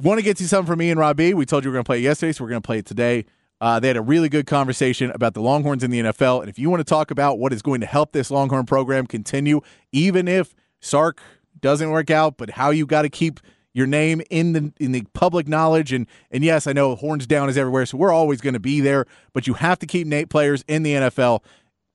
[0.00, 1.34] Want to get to something from me and Robbie?
[1.34, 2.78] We told you we are going to play it yesterday, so we're going to play
[2.78, 3.24] it today.
[3.60, 6.40] Uh, they had a really good conversation about the Longhorns in the NFL.
[6.40, 9.06] And if you want to talk about what is going to help this Longhorn program
[9.06, 9.60] continue,
[9.92, 11.22] even if Sark
[11.64, 13.40] doesn't work out, but how you got to keep
[13.72, 17.48] your name in the in the public knowledge and and yes, I know horns down
[17.48, 20.28] is everywhere, so we're always going to be there, but you have to keep Nate
[20.28, 21.42] players in the NFL,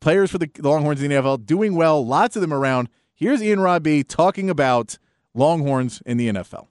[0.01, 2.89] players for the Longhorns in the NFL doing well, lots of them around.
[3.13, 4.97] Here's Ian Robbie talking about
[5.36, 6.65] Longhorns in the NFL.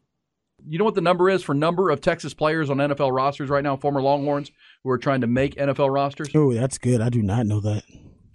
[0.66, 3.62] You know what the number is for number of Texas players on NFL rosters right
[3.62, 4.50] now, former Longhorns
[4.82, 6.30] who are trying to make NFL rosters?
[6.34, 7.00] Oh, that's good.
[7.00, 7.84] I do not know that.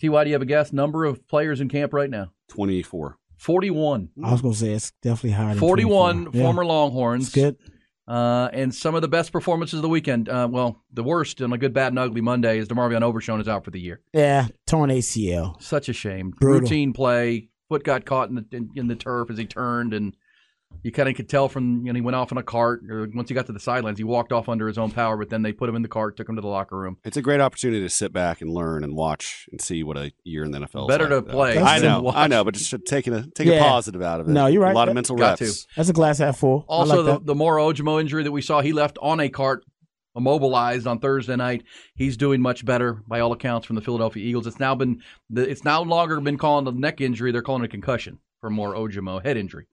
[0.02, 0.72] Ty, do you have a guess?
[0.72, 2.32] Number of players in camp right now?
[2.48, 3.18] 24.
[3.44, 4.10] 41.
[4.24, 6.42] I was going to say it's definitely higher 41 yeah.
[6.42, 7.26] former Longhorns.
[7.26, 7.58] It's good.
[8.08, 10.28] Uh, and some of the best performances of the weekend.
[10.30, 13.48] Uh, well, the worst and a good, bad, and ugly Monday is DeMarvion Overshown is
[13.48, 14.02] out for the year.
[14.14, 15.62] Yeah, torn ACL.
[15.62, 16.32] Such a shame.
[16.32, 16.62] Brutal.
[16.62, 17.50] Routine play.
[17.70, 20.16] Foot got caught in the, in, in the turf as he turned, and
[20.82, 22.82] you kind of could tell from, you know, he went off in a cart.
[22.90, 25.30] Or once he got to the sidelines, he walked off under his own power, but
[25.30, 26.98] then they put him in the cart, took him to the locker room.
[27.04, 30.12] It's a great opportunity to sit back and learn and watch and see what a
[30.24, 30.84] year in the NFL.
[30.84, 31.32] is Better to like, though.
[31.32, 32.16] play I know, watch.
[32.16, 33.56] I know, but just taking a take Yeah.
[33.56, 34.32] a positive out of it.
[34.32, 34.72] No, you're right.
[34.74, 35.68] A lot of mental Got reps.
[35.78, 36.66] That's a glass half full.
[36.68, 37.26] Also, like the, that.
[37.26, 39.64] the Moro Ojomo injury that we saw, he left on a cart,
[40.16, 41.64] immobilized on Thursday night.
[41.96, 44.48] He's doing much better by all accounts from the Philadelphia Eagles.
[44.48, 45.02] It's now been,
[45.36, 47.32] it's now longer been calling a neck injury.
[47.32, 49.66] They're calling it a concussion for Moro Ojomo, head injury.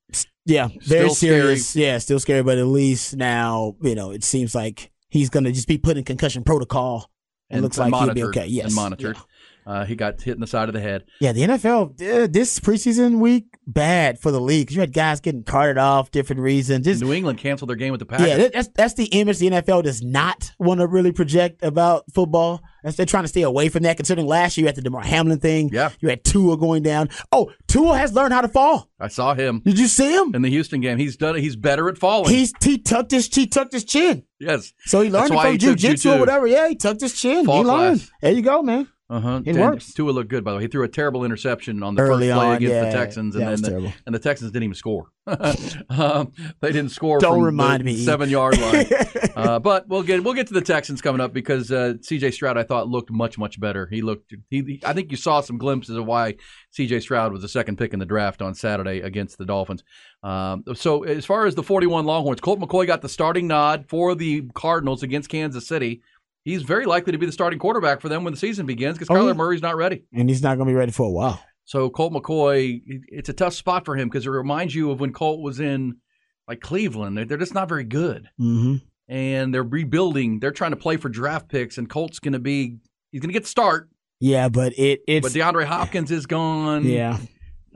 [0.50, 1.76] Yeah, very still serious.
[1.76, 5.52] Yeah, still scary, but at least now, you know, it seems like he's going to
[5.52, 7.10] just be put in concussion protocol.
[7.48, 8.46] It And looks like monitored, he'll be okay.
[8.48, 8.66] Yes.
[8.66, 9.16] and monitored.
[9.66, 11.04] Uh, he got hit in the side of the head.
[11.20, 14.70] Yeah, the NFL uh, this preseason week bad for the league.
[14.72, 16.86] you had guys getting carted off, different reasons.
[16.86, 18.26] Just New England canceled their game with the Packers.
[18.28, 22.62] yeah, that's that's the image the NFL does not want to really project about football.
[22.82, 23.96] That's, they're trying to stay away from that.
[23.96, 25.90] Considering last year you had the Damar Hamlin thing, Yeah.
[26.00, 27.10] you had Tua going down.
[27.30, 28.88] Oh, Tua has learned how to fall.
[28.98, 30.34] I saw him Did you see him?
[30.34, 30.96] in the Houston game.
[30.98, 31.40] He's done it.
[31.42, 32.30] He's better at falling.
[32.32, 34.24] He's he tucked his he tucked his chin.
[34.38, 34.72] yes.
[34.86, 36.46] So he learned it from jujitsu or whatever.
[36.46, 37.44] Yeah, he tucked his chin.
[37.44, 38.00] Fall he learned.
[38.00, 38.10] class.
[38.22, 38.88] There you go, man.
[39.10, 39.42] Uh huh.
[39.44, 39.92] It works.
[39.92, 40.62] Tua looked good by the way.
[40.62, 42.84] He threw a terrible interception on the Early first play on, against yeah.
[42.84, 45.10] the Texans, and then the, and the Texans didn't even score.
[45.90, 47.18] um, they didn't score.
[47.18, 48.04] Don't from remind the me.
[48.04, 48.86] Seven yard line.
[49.34, 52.30] uh, but we'll get we'll get to the Texans coming up because uh, C.J.
[52.30, 53.88] Stroud I thought looked much much better.
[53.90, 54.32] He looked.
[54.48, 56.36] He, he- I think you saw some glimpses of why
[56.70, 57.00] C.J.
[57.00, 59.82] Stroud was the second pick in the draft on Saturday against the Dolphins.
[60.22, 64.14] Um, so as far as the 41 Longhorns, Colt McCoy got the starting nod for
[64.14, 66.02] the Cardinals against Kansas City.
[66.44, 69.10] He's very likely to be the starting quarterback for them when the season begins because
[69.10, 69.32] Oh, Kyler yeah.
[69.34, 70.04] Murray's not ready.
[70.14, 71.42] And he's not going to be ready for a while.
[71.64, 75.12] So Colt McCoy, it's a tough spot for him because it reminds you of when
[75.12, 75.96] Colt was in
[76.48, 77.16] like Cleveland.
[77.16, 78.76] They're, just not very good, Mm-hmm.
[79.08, 80.40] and they're rebuilding.
[80.40, 82.78] They're trying to play for draft picks, and Colt's going to be
[83.12, 83.88] he's going to get the start.
[84.18, 86.84] Yeah, but it it's but DeAndre Hopkins is gone.
[86.86, 87.18] yeah,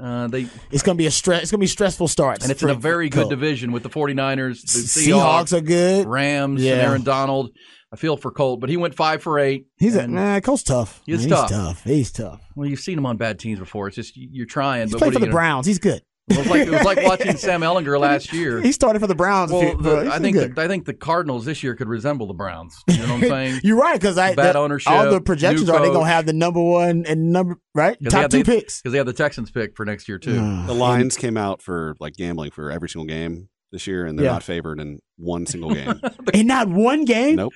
[0.00, 1.42] uh, they it's going to be a stress.
[1.42, 2.44] It's going to be stressful starts.
[2.44, 3.30] and it's in a very good Colt.
[3.30, 6.06] division with the 49ers, the Seahawks, Seahawks, are good.
[6.08, 6.72] Rams, Yeah.
[6.72, 7.50] and Aaron Donald.
[7.92, 9.66] I feel for Colt, but he went five for eight.
[9.76, 10.40] He's a nah.
[10.40, 11.00] Colt's tough.
[11.06, 11.48] He's Man, tough.
[11.50, 11.84] He's tough.
[11.84, 12.40] He's tough.
[12.56, 13.86] well, you've seen him on bad teams before.
[13.88, 14.82] It's just you're trying.
[14.82, 15.66] He's but played what for the gonna- Browns.
[15.66, 16.02] He's good.
[16.26, 18.58] It was like it was like watching Sam Ehlinger last year.
[18.62, 19.52] He started for the Browns.
[19.52, 22.74] Well, the, I think the, I think the Cardinals this year could resemble the Browns.
[22.88, 23.60] You know what I'm saying?
[23.62, 26.32] You're right because I Bad the- ownership, All the projections are they gonna have the
[26.32, 28.80] number one and number right top two the- picks.
[28.80, 30.32] because they have the Texans pick for next year too.
[30.66, 34.24] The lines came out for like gambling for every single game this year, and they're
[34.24, 34.32] Yeah.
[34.32, 36.00] not favored in one single game.
[36.34, 37.36] in not one game.
[37.36, 37.52] nope.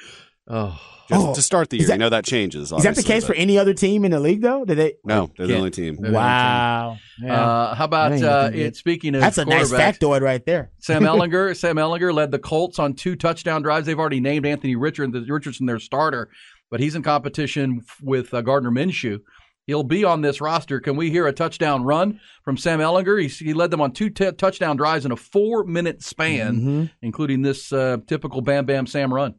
[0.51, 0.81] Oh,
[1.11, 2.65] Just Oh, to start the is year, that- you know that changes.
[2.65, 4.65] Is that the obviously, case for any other team in the league though?
[4.65, 4.95] Did they?
[5.05, 5.97] No, they're the only team.
[5.97, 6.99] They're the only Wow.
[7.23, 7.41] Yeah.
[7.47, 10.71] Uh, how about uh, it, speaking of That's a nice quarterbacks, factoid right there.
[10.79, 11.57] Sam Ehlinger.
[11.57, 13.87] Sam Ehlinger led the Colts on two touchdown drives.
[13.87, 16.29] They've already named Anthony Richardson, Richardson their starter,
[16.71, 19.21] but he's in competition with uh, Gardner Minshew.
[19.69, 20.81] He'll be on this roster.
[20.81, 23.21] Can we hear a touchdown run from Sam Ehlinger?
[23.23, 26.85] He, he led them on two t- touchdown drives in a four-minute span, Mm-hmm.
[27.03, 29.35] including this uh, typical Bam Bam Sam run.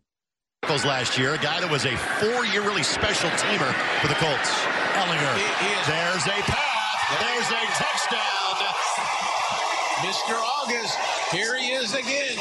[0.61, 4.53] Colts last year, a guy that was a four-year really special teamer for the Colts.
[5.01, 5.33] Ehlinger.
[5.89, 6.69] There's a pass.
[7.25, 8.69] There's a touchdown.
[10.05, 10.37] Mr.
[10.61, 10.95] August,
[11.33, 12.37] here he is again.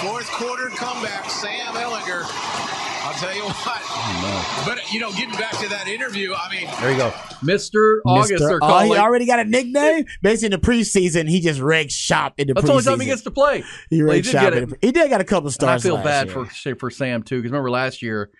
[0.00, 2.22] Fourth quarter comeback, Sam Ehlinger.
[3.04, 4.64] I'll tell you what.
[4.66, 7.10] But, you know, getting back to that interview, I mean, There you go,
[7.42, 7.98] Mr.
[8.06, 8.34] August.
[8.42, 8.58] Mr.
[8.62, 8.92] Oh, calling.
[8.92, 10.04] he already got a nickname.
[10.22, 12.76] Basically, in the preseason, he just wrecked shop in the That's the preseason.
[12.76, 13.64] only time he gets to play.
[13.90, 14.42] He Well, he wrecked did shop.
[14.42, 14.66] get in it.
[14.80, 16.44] the, he did got a couple And I feel last bad year.
[16.46, 18.30] for for Sam too, because remember last year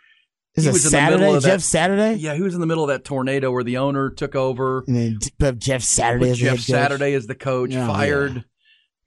[0.55, 1.37] Is he it was in the middle Saturday?
[1.37, 2.15] of that- Jeff Saturday.
[2.21, 4.85] Yeah, he was in the middle of that tornado where the owner took over.
[4.87, 6.67] And then put Jeff Saturday With as the Jeff head coach.
[6.67, 8.35] Saturday is the coach, Oh, fired.
[8.37, 8.43] Yeah.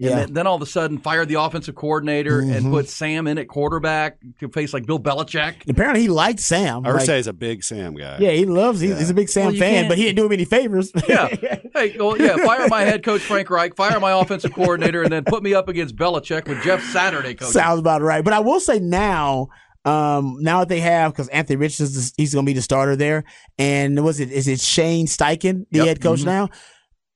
[0.01, 2.71] And then, then all of a sudden fired the offensive coordinator and Mhm.
[2.71, 5.53] put Sam in at quarterback to face like Bill Belichick.
[5.69, 6.85] Apparently, he liked Sam.
[6.85, 8.17] I would Like, say he's a big Sam guy.
[8.19, 8.81] yeah, he loves.
[8.81, 10.91] He's, he's a big Sam Well, fan, can't- but he didn't do him any favors.
[11.07, 11.27] Yeah.
[11.73, 15.23] hey, well, yeah, fire my head coach Frank Reich, fire my offensive coordinator, and then
[15.23, 17.53] put me up against Belichick with Jeff Saturday coaching.
[17.53, 18.23] Sounds about right.
[18.23, 19.47] But I will say now,
[19.85, 22.95] um, now that they have because Anthony Richards is, he's going to be the starter
[22.97, 23.23] there,
[23.57, 25.87] and was it is it Shane Steichen the Yep.
[25.87, 26.25] head coach Mhm.
[26.25, 26.49] now?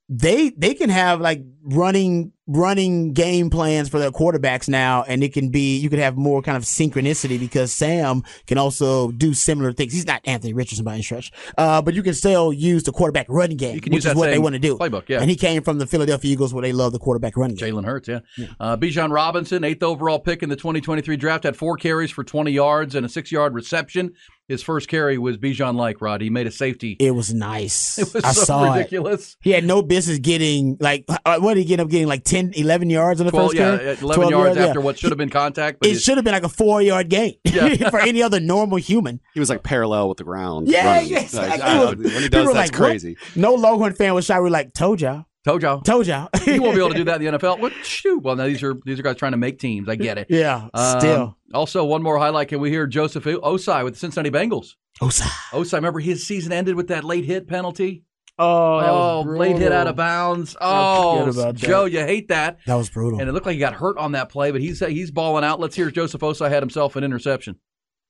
[0.09, 5.33] They they can have like running running game plans for their quarterbacks now, and it
[5.33, 9.71] can be you could have more kind of synchronicity because Sam can also do similar
[9.71, 9.93] things.
[9.93, 13.27] He's not Anthony Richardson by any stretch, uh, but you can still use the quarterback
[13.29, 14.77] running game, You can which use is what they want to do.
[14.77, 15.21] playbook, yeah.
[15.21, 17.75] And he came from the Philadelphia Eagles where they love the quarterback running game.
[17.75, 18.19] Jalen Hurts, yeah.
[18.59, 22.51] Uh, Bijan Robinson, eighth overall pick in the 2023 draft, had four carries for 20
[22.51, 24.13] yards and a six yard reception.
[24.49, 26.19] His first carry was Bijan like, Rod.
[26.21, 26.97] He made a safety.
[26.99, 27.97] It was nice.
[27.99, 28.77] It was I so saw it.
[28.77, 29.37] ridiculous.
[29.41, 32.53] He had no business getting like uh, what did he get up getting like 10,
[32.55, 33.85] 11 yards on the 12, first yeah, carry?
[33.99, 34.65] 11 12 yards yeah.
[34.65, 35.79] after what should have been contact.
[35.79, 37.89] But It should have been like a four yard gain Yeah.
[37.91, 39.21] for any other normal human.
[39.35, 40.67] He was like parallel with the ground.
[40.67, 41.09] Yeah, running.
[41.11, 41.61] yeah, Like, exactly.
[41.61, 42.87] I don't know, People- when he does, were that's like, what?
[42.87, 43.17] crazy.
[43.35, 44.39] No Longhorn fan was shy.
[44.39, 45.81] We're like, told y'all, told y'all.
[45.81, 46.29] told y'all.
[46.43, 47.59] he won't be able to do that in the NFL.
[47.59, 47.73] What?
[47.83, 48.23] Shoot.
[48.23, 49.87] Well, now these are these are guys trying to make teams.
[49.89, 50.27] I get it.
[50.29, 51.37] Yeah, Um, still.
[51.53, 52.47] Also, one more highlight.
[52.49, 54.75] Can we hear Joseph Ossai with the Cincinnati Bengals?
[55.01, 55.27] Ossai.
[55.51, 58.03] Ossai, remember his season ended with that late hit penalty?
[58.41, 60.55] Oh, that Oh, was late hit out of bounds.
[60.61, 61.67] Oh, about that.
[61.67, 62.59] Joe, you hate that.
[62.67, 63.19] That was brutal.
[63.19, 65.59] And it looked like he got hurt on that play, but he's he's balling out.
[65.59, 67.57] Let's hear Joseph Ossai had himself an interception.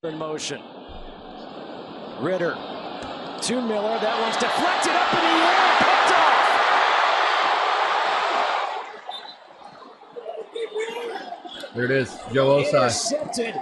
[0.04, 0.62] in motion.
[2.22, 2.54] Ritter
[3.42, 3.98] to Miller.
[4.00, 6.36] That one's deflected up in the air, picked off.
[11.76, 12.84] There it is, Joe Ossai.
[12.84, 13.56] Intercepted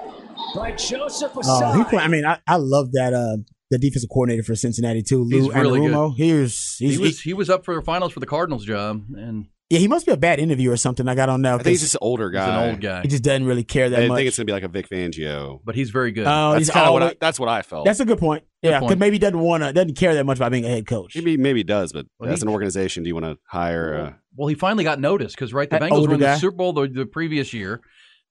[0.56, 1.78] by Joseph Oh, Ossai.
[1.78, 3.38] he play, I mean, I, I love that uh
[3.70, 6.14] the defensive coordinator for Cincinnati too, Lou He's really good.
[6.16, 9.48] He's, he's He was he was up for the finals for the Cardinals job, and
[9.70, 11.06] yeah, he must be a bad interview or something.
[11.10, 11.56] I got on now.
[11.56, 12.46] I think he's just an older guy.
[12.46, 14.16] he's an old guy, He just doesn't really care that I much.
[14.16, 15.60] I think it's gonna be like a Vic Fangio.
[15.66, 16.26] but he's very good.
[16.26, 17.84] Oh, That's kind of what I, that's what I felt.
[17.84, 18.46] That's a good point.
[18.62, 20.88] Yeah, because maybe he doesn't want to, doesn't care that much about being a head
[20.88, 21.16] coach.
[21.16, 23.96] maybe maybe he does, but Well, as he- an organization, do you want to hire?
[23.96, 26.38] Uh, well, he finally got noticed because right, the Bengals were in the.
[26.38, 27.82] Super Bowl the, the previous year.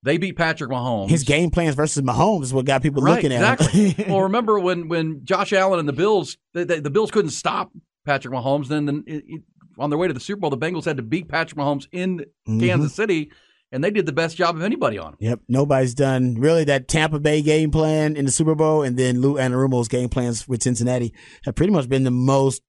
[0.07, 1.11] They beat Patrick Mahomes.
[1.11, 3.90] His game plans versus Mahomes is what got people right, looking at exactly.
[3.90, 4.09] him.
[4.12, 7.72] well, remember when when Josh Allen and the Bills, they, they, the Bills couldn't stop
[8.04, 8.68] Patrick Mahomes.
[8.68, 9.42] Then the, it, it-
[9.78, 12.24] on their way to the Super Bowl, the Bengals had to beat Patrick Mahomes in
[12.48, 12.61] Mhm.
[12.61, 13.30] Kansas City,
[13.72, 15.16] and they did the best job of anybody on him.
[15.20, 19.20] Yep, nobody's done really that Tampa Bay game plan in the Super Bowl, and then
[19.20, 21.12] Lou Anarumo's game plans with Cincinnati
[21.44, 22.62] have pretty much been the most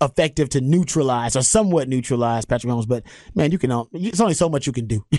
[0.00, 2.88] effective to neutralize or somewhat neutralize Patrick Mahomes.
[2.88, 5.04] But man, you can all- it's only so much you can do.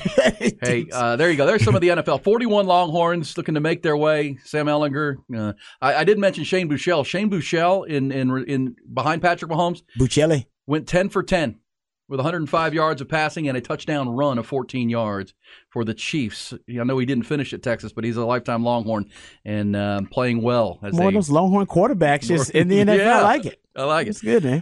[0.62, 1.46] Hey, uh, there you go.
[1.46, 2.24] There's some of the NFL.
[2.24, 4.38] 41 Longhorns looking to make their way.
[4.44, 5.16] Sam Ehlinger.
[5.36, 7.06] Uh, I, I did mention Shane Buechele.
[7.06, 10.46] Shane Buechele in in in behind Patrick Mahomes Buccelli.
[10.68, 11.60] went 10 for 10
[12.08, 15.34] with 105 yards of passing and a touchdown run of 14 yards
[15.70, 16.54] for the Chiefs.
[16.70, 19.10] I know he didn't finish at Texas, but he's a lifetime Longhorn
[19.44, 20.80] and um, playing well.
[20.84, 22.98] As More of those Longhorn quarterbacks just in the NFL.
[22.98, 23.20] Yeah.
[23.20, 23.60] I like it.
[23.76, 24.12] I like it.
[24.12, 24.62] It's good, man.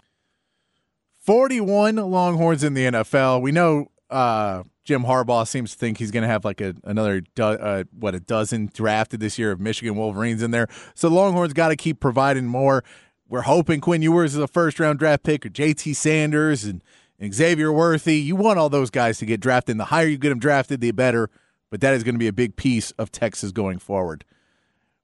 [1.19, 3.41] 41 Longhorns in the NFL.
[3.41, 7.21] We know uh, Jim Harbaugh seems to think he's going to have like a, another,
[7.35, 10.67] do, uh, what, a dozen drafted this year of Michigan Wolverines in there.
[10.95, 12.83] So the Longhorns got to keep providing more.
[13.29, 16.83] We're hoping Quinn Ewers is a first round draft pick or JT Sanders and
[17.19, 18.19] and Xavier Worthy.
[18.19, 19.73] You want all those guys to get drafted.
[19.73, 21.29] And the higher you get them drafted, the better.
[21.71, 24.25] But that is going to be a big piece of Texas going forward.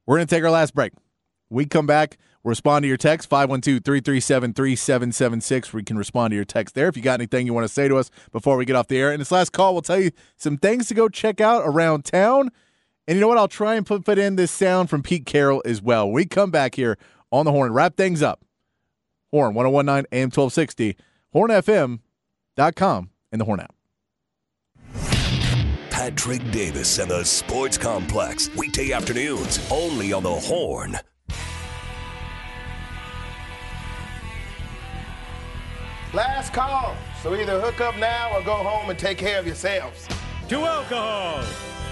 [0.06, 0.92] We're going to take our last break.
[1.50, 2.18] We come back.
[2.44, 5.74] Respond to your text 512 337 3776.
[5.74, 7.88] We can respond to your text there if you got anything you want to say
[7.88, 9.12] to us before we get off the air.
[9.12, 12.50] And this last call, we'll tell you some things to go check out around town.
[13.08, 13.38] And you know what?
[13.38, 16.10] I'll try and put, put in this sound from Pete Carroll as well.
[16.10, 16.98] We come back here
[17.32, 18.46] on the horn, wrap things up.
[19.32, 20.96] Horn 1019 AM 1260,
[21.36, 23.76] hornfm.com, and the Horn app.
[25.92, 28.50] Patrick Davis and the Sports Complex.
[28.56, 30.98] Weekday afternoons, only on the Horn.
[36.14, 36.96] Last call.
[37.22, 40.08] So either hook up now or go home and take care of yourselves.
[40.48, 41.44] To alcohol,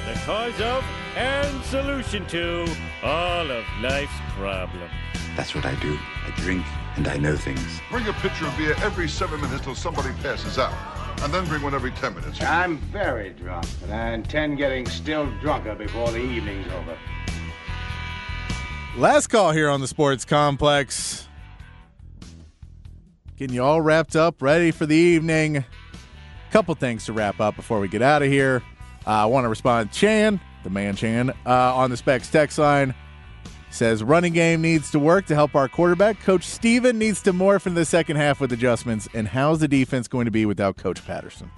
[0.07, 0.83] the cause of
[1.15, 2.65] and solution to
[3.03, 4.91] all of life's problems.
[5.35, 5.99] That's what I do.
[6.25, 6.65] I drink
[6.95, 7.79] and I know things.
[7.91, 10.73] Bring a pitcher of beer every seven minutes till somebody passes out.
[11.21, 12.41] And then bring one every ten minutes.
[12.41, 16.97] I'm very drunk, and I intend getting still drunker before the evening's over.
[18.95, 21.26] Last call here on the Sports Complex.
[23.37, 25.63] Getting you all wrapped up, ready for the evening.
[26.49, 28.63] Couple things to wrap up before we get out of here.
[29.05, 32.95] Uh, I want to respond Chan, the man Chan, uh, on the Specs text line.
[33.69, 36.19] Says running game needs to work to help our quarterback.
[36.21, 39.07] Coach Steven needs to morph in the second half with adjustments.
[39.13, 41.51] And how's the defense going to be without Coach Patterson?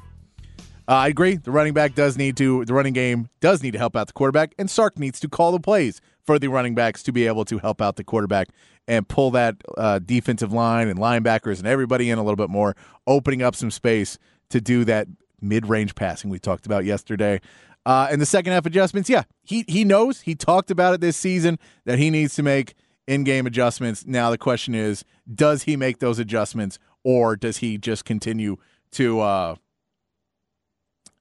[0.85, 1.37] Uh, I agree.
[1.37, 2.65] The running back does need to.
[2.65, 5.53] The running game does need to help out the quarterback, and Sark needs to call
[5.53, 8.49] the plays for the running backs to be able to help out the quarterback
[8.87, 12.75] and pull that uh, defensive line and linebackers and everybody in a little bit more,
[13.07, 14.19] opening up some space
[14.51, 15.07] to do that
[15.41, 17.41] mid-range passing we talked about yesterday.
[17.83, 20.21] Uh, and the second half adjustments, yeah, he he knows.
[20.21, 22.75] He talked about it this season that he needs to make
[23.07, 24.05] in-game adjustments.
[24.05, 25.03] Now the question is,
[25.33, 28.57] does he make those adjustments, or does he just continue
[28.91, 29.55] to uh,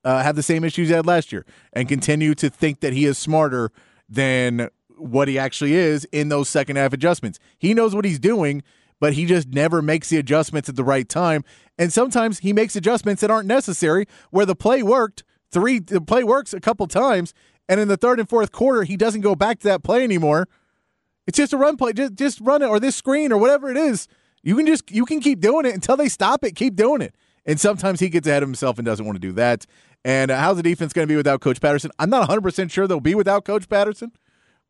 [0.04, 3.06] uh, have the same issues he had last year and continue to think that he
[3.06, 3.72] is smarter
[4.06, 4.68] than
[4.98, 7.38] what he actually is in those second half adjustments?
[7.58, 8.62] He knows what he's doing,
[9.00, 11.44] but he just never makes the adjustments at the right time.
[11.78, 16.24] And sometimes he makes adjustments that aren't necessary where the play worked three the play
[16.24, 17.32] works a couple times
[17.68, 20.48] and in the third and fourth quarter he doesn't go back to that play anymore.
[21.26, 23.76] It's just a run play just just run it or this screen or whatever it
[23.76, 24.08] is.
[24.42, 27.14] You can just you can keep doing it until they stop it keep doing it.
[27.46, 29.64] And sometimes he gets ahead of himself and doesn't want to do that.
[30.04, 31.90] And uh, how's the defense going to be without coach patterson?
[31.98, 34.12] I'm not 100% sure they'll be without coach patterson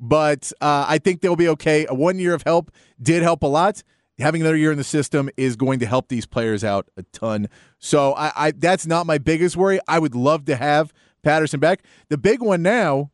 [0.00, 2.70] but uh, i think they'll be okay a one year of help
[3.00, 3.82] did help a lot
[4.18, 7.48] having another year in the system is going to help these players out a ton.
[7.78, 9.80] So I, I, that's not my biggest worry.
[9.86, 10.92] I would love to have
[11.22, 11.82] Patterson back.
[12.08, 13.10] The big one now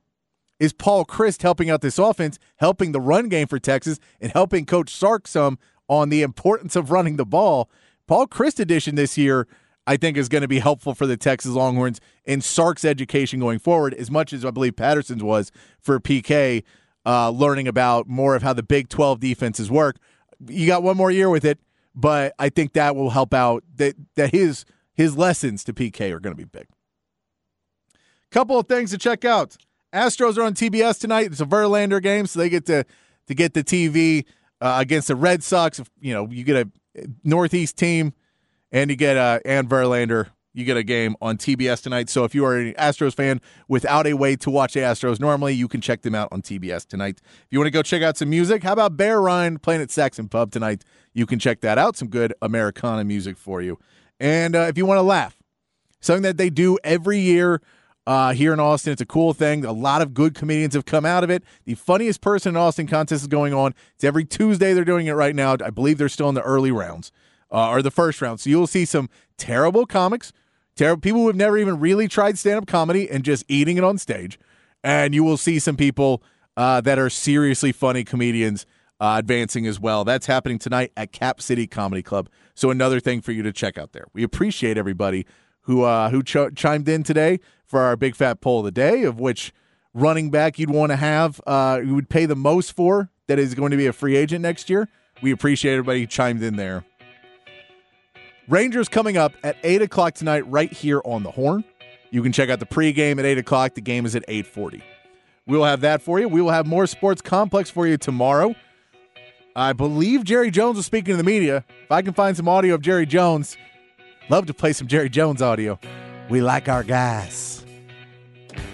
[0.58, 4.64] is Paul Chryst helping out this offense, helping the run game for Texas, and helping
[4.64, 5.58] Coach Sark some
[5.88, 7.70] on the importance of running the ball.
[8.06, 9.46] Paul Chryst addition this year,
[9.86, 13.58] I think, is going to be helpful for the Texas Longhorns in Sark's education going
[13.58, 16.62] forward, as much as I believe Patterson's was for PK,
[17.04, 19.98] uh, learning about more of how the Big 12 defenses work
[20.48, 21.58] you got one more year with it,
[21.94, 23.64] but I think that will help out.
[23.76, 24.64] That that his
[24.94, 26.66] his lessons to PK are going to be big.
[28.30, 29.56] Couple of things to check out.
[29.92, 31.26] Astros are on TBS tonight.
[31.26, 32.84] It's a Verlander game, so they get to
[33.26, 34.24] to get the TV
[34.60, 35.80] uh, against the Red Sox.
[36.00, 38.12] You know, you get a Northeast team,
[38.74, 42.08] and you get uh, and Verlander you get a game on TBS tonight.
[42.08, 45.52] So if you are an Astros fan without a way to watch the Astros normally,
[45.52, 47.20] you can check them out on TBS tonight.
[47.24, 49.90] If you want to go check out some music, how about Bear Ryan playing at
[49.90, 50.84] Saxon Pub tonight?
[51.12, 51.96] You can check that out.
[51.96, 53.80] Some good Americana music for you.
[54.20, 55.36] And uh, if you want to laugh,
[56.00, 57.60] something that they do every year
[58.06, 58.92] uh, here in Austin.
[58.92, 59.64] It's a cool thing.
[59.64, 61.42] A lot of good comedians have come out of it.
[61.64, 63.74] The funniest person in Austin contest is going on.
[63.94, 64.74] It's every Tuesday.
[64.74, 65.56] They're doing it right now.
[65.64, 67.10] I believe they're still in the early rounds
[67.54, 68.40] uh, or the first round.
[68.40, 70.32] So you'll see some terrible comics
[70.76, 73.84] Terrible people who have never even really tried stand up comedy and just eating it
[73.84, 74.38] on stage.
[74.82, 76.22] And you will see some people
[76.56, 78.66] uh, that are seriously funny comedians
[79.00, 80.04] uh, advancing as well.
[80.04, 82.28] That's happening tonight at Cap City Comedy Club.
[82.54, 84.06] So another thing for you to check out there.
[84.12, 85.26] We appreciate everybody
[85.62, 89.04] who uh, who ch- chimed in today for our big fat poll of the day,
[89.04, 89.52] of which
[89.94, 93.54] running back you'd want to have, uh, you would pay the most for that is
[93.54, 94.88] going to be a free agent next year.
[95.22, 96.84] We appreciate everybody who chimed in there.
[98.48, 101.64] Rangers coming up at 8 o'clock tonight right here on the Horn.
[102.10, 103.74] You can check out the pregame at 8 o'clock.
[103.74, 104.82] The game is at 8.40.
[105.46, 106.28] We will have that for you.
[106.28, 108.54] We will have more Sports Complex for you tomorrow.
[109.56, 111.64] I believe Jerry Jones was speaking to the media.
[111.84, 113.56] If I can find some audio of Jerry Jones,
[114.28, 115.78] love to play some Jerry Jones audio.
[116.28, 117.64] We like our guys.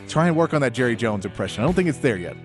[0.09, 1.63] Try and work on that Jerry Jones impression.
[1.63, 2.37] I don't think it's there yet.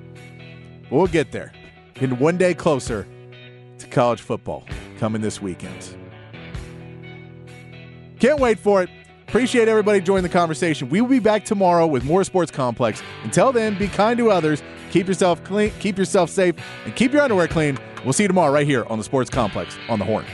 [0.84, 1.54] But we'll get there.
[1.96, 3.08] Getting one day closer
[3.80, 4.64] to college football
[5.00, 5.96] coming this weekend.
[8.20, 8.90] Can't wait for it.
[9.28, 10.90] Appreciate everybody joining the conversation.
[10.90, 13.02] We will be back tomorrow with more Sports Complex.
[13.24, 14.62] Until then, be kind to others,
[14.92, 16.56] keep yourself clean, keep yourself safe,
[16.86, 17.78] and keep your underwear clean.
[18.04, 20.26] We'll see you tomorrow right here on the Sports Complex on the Horn.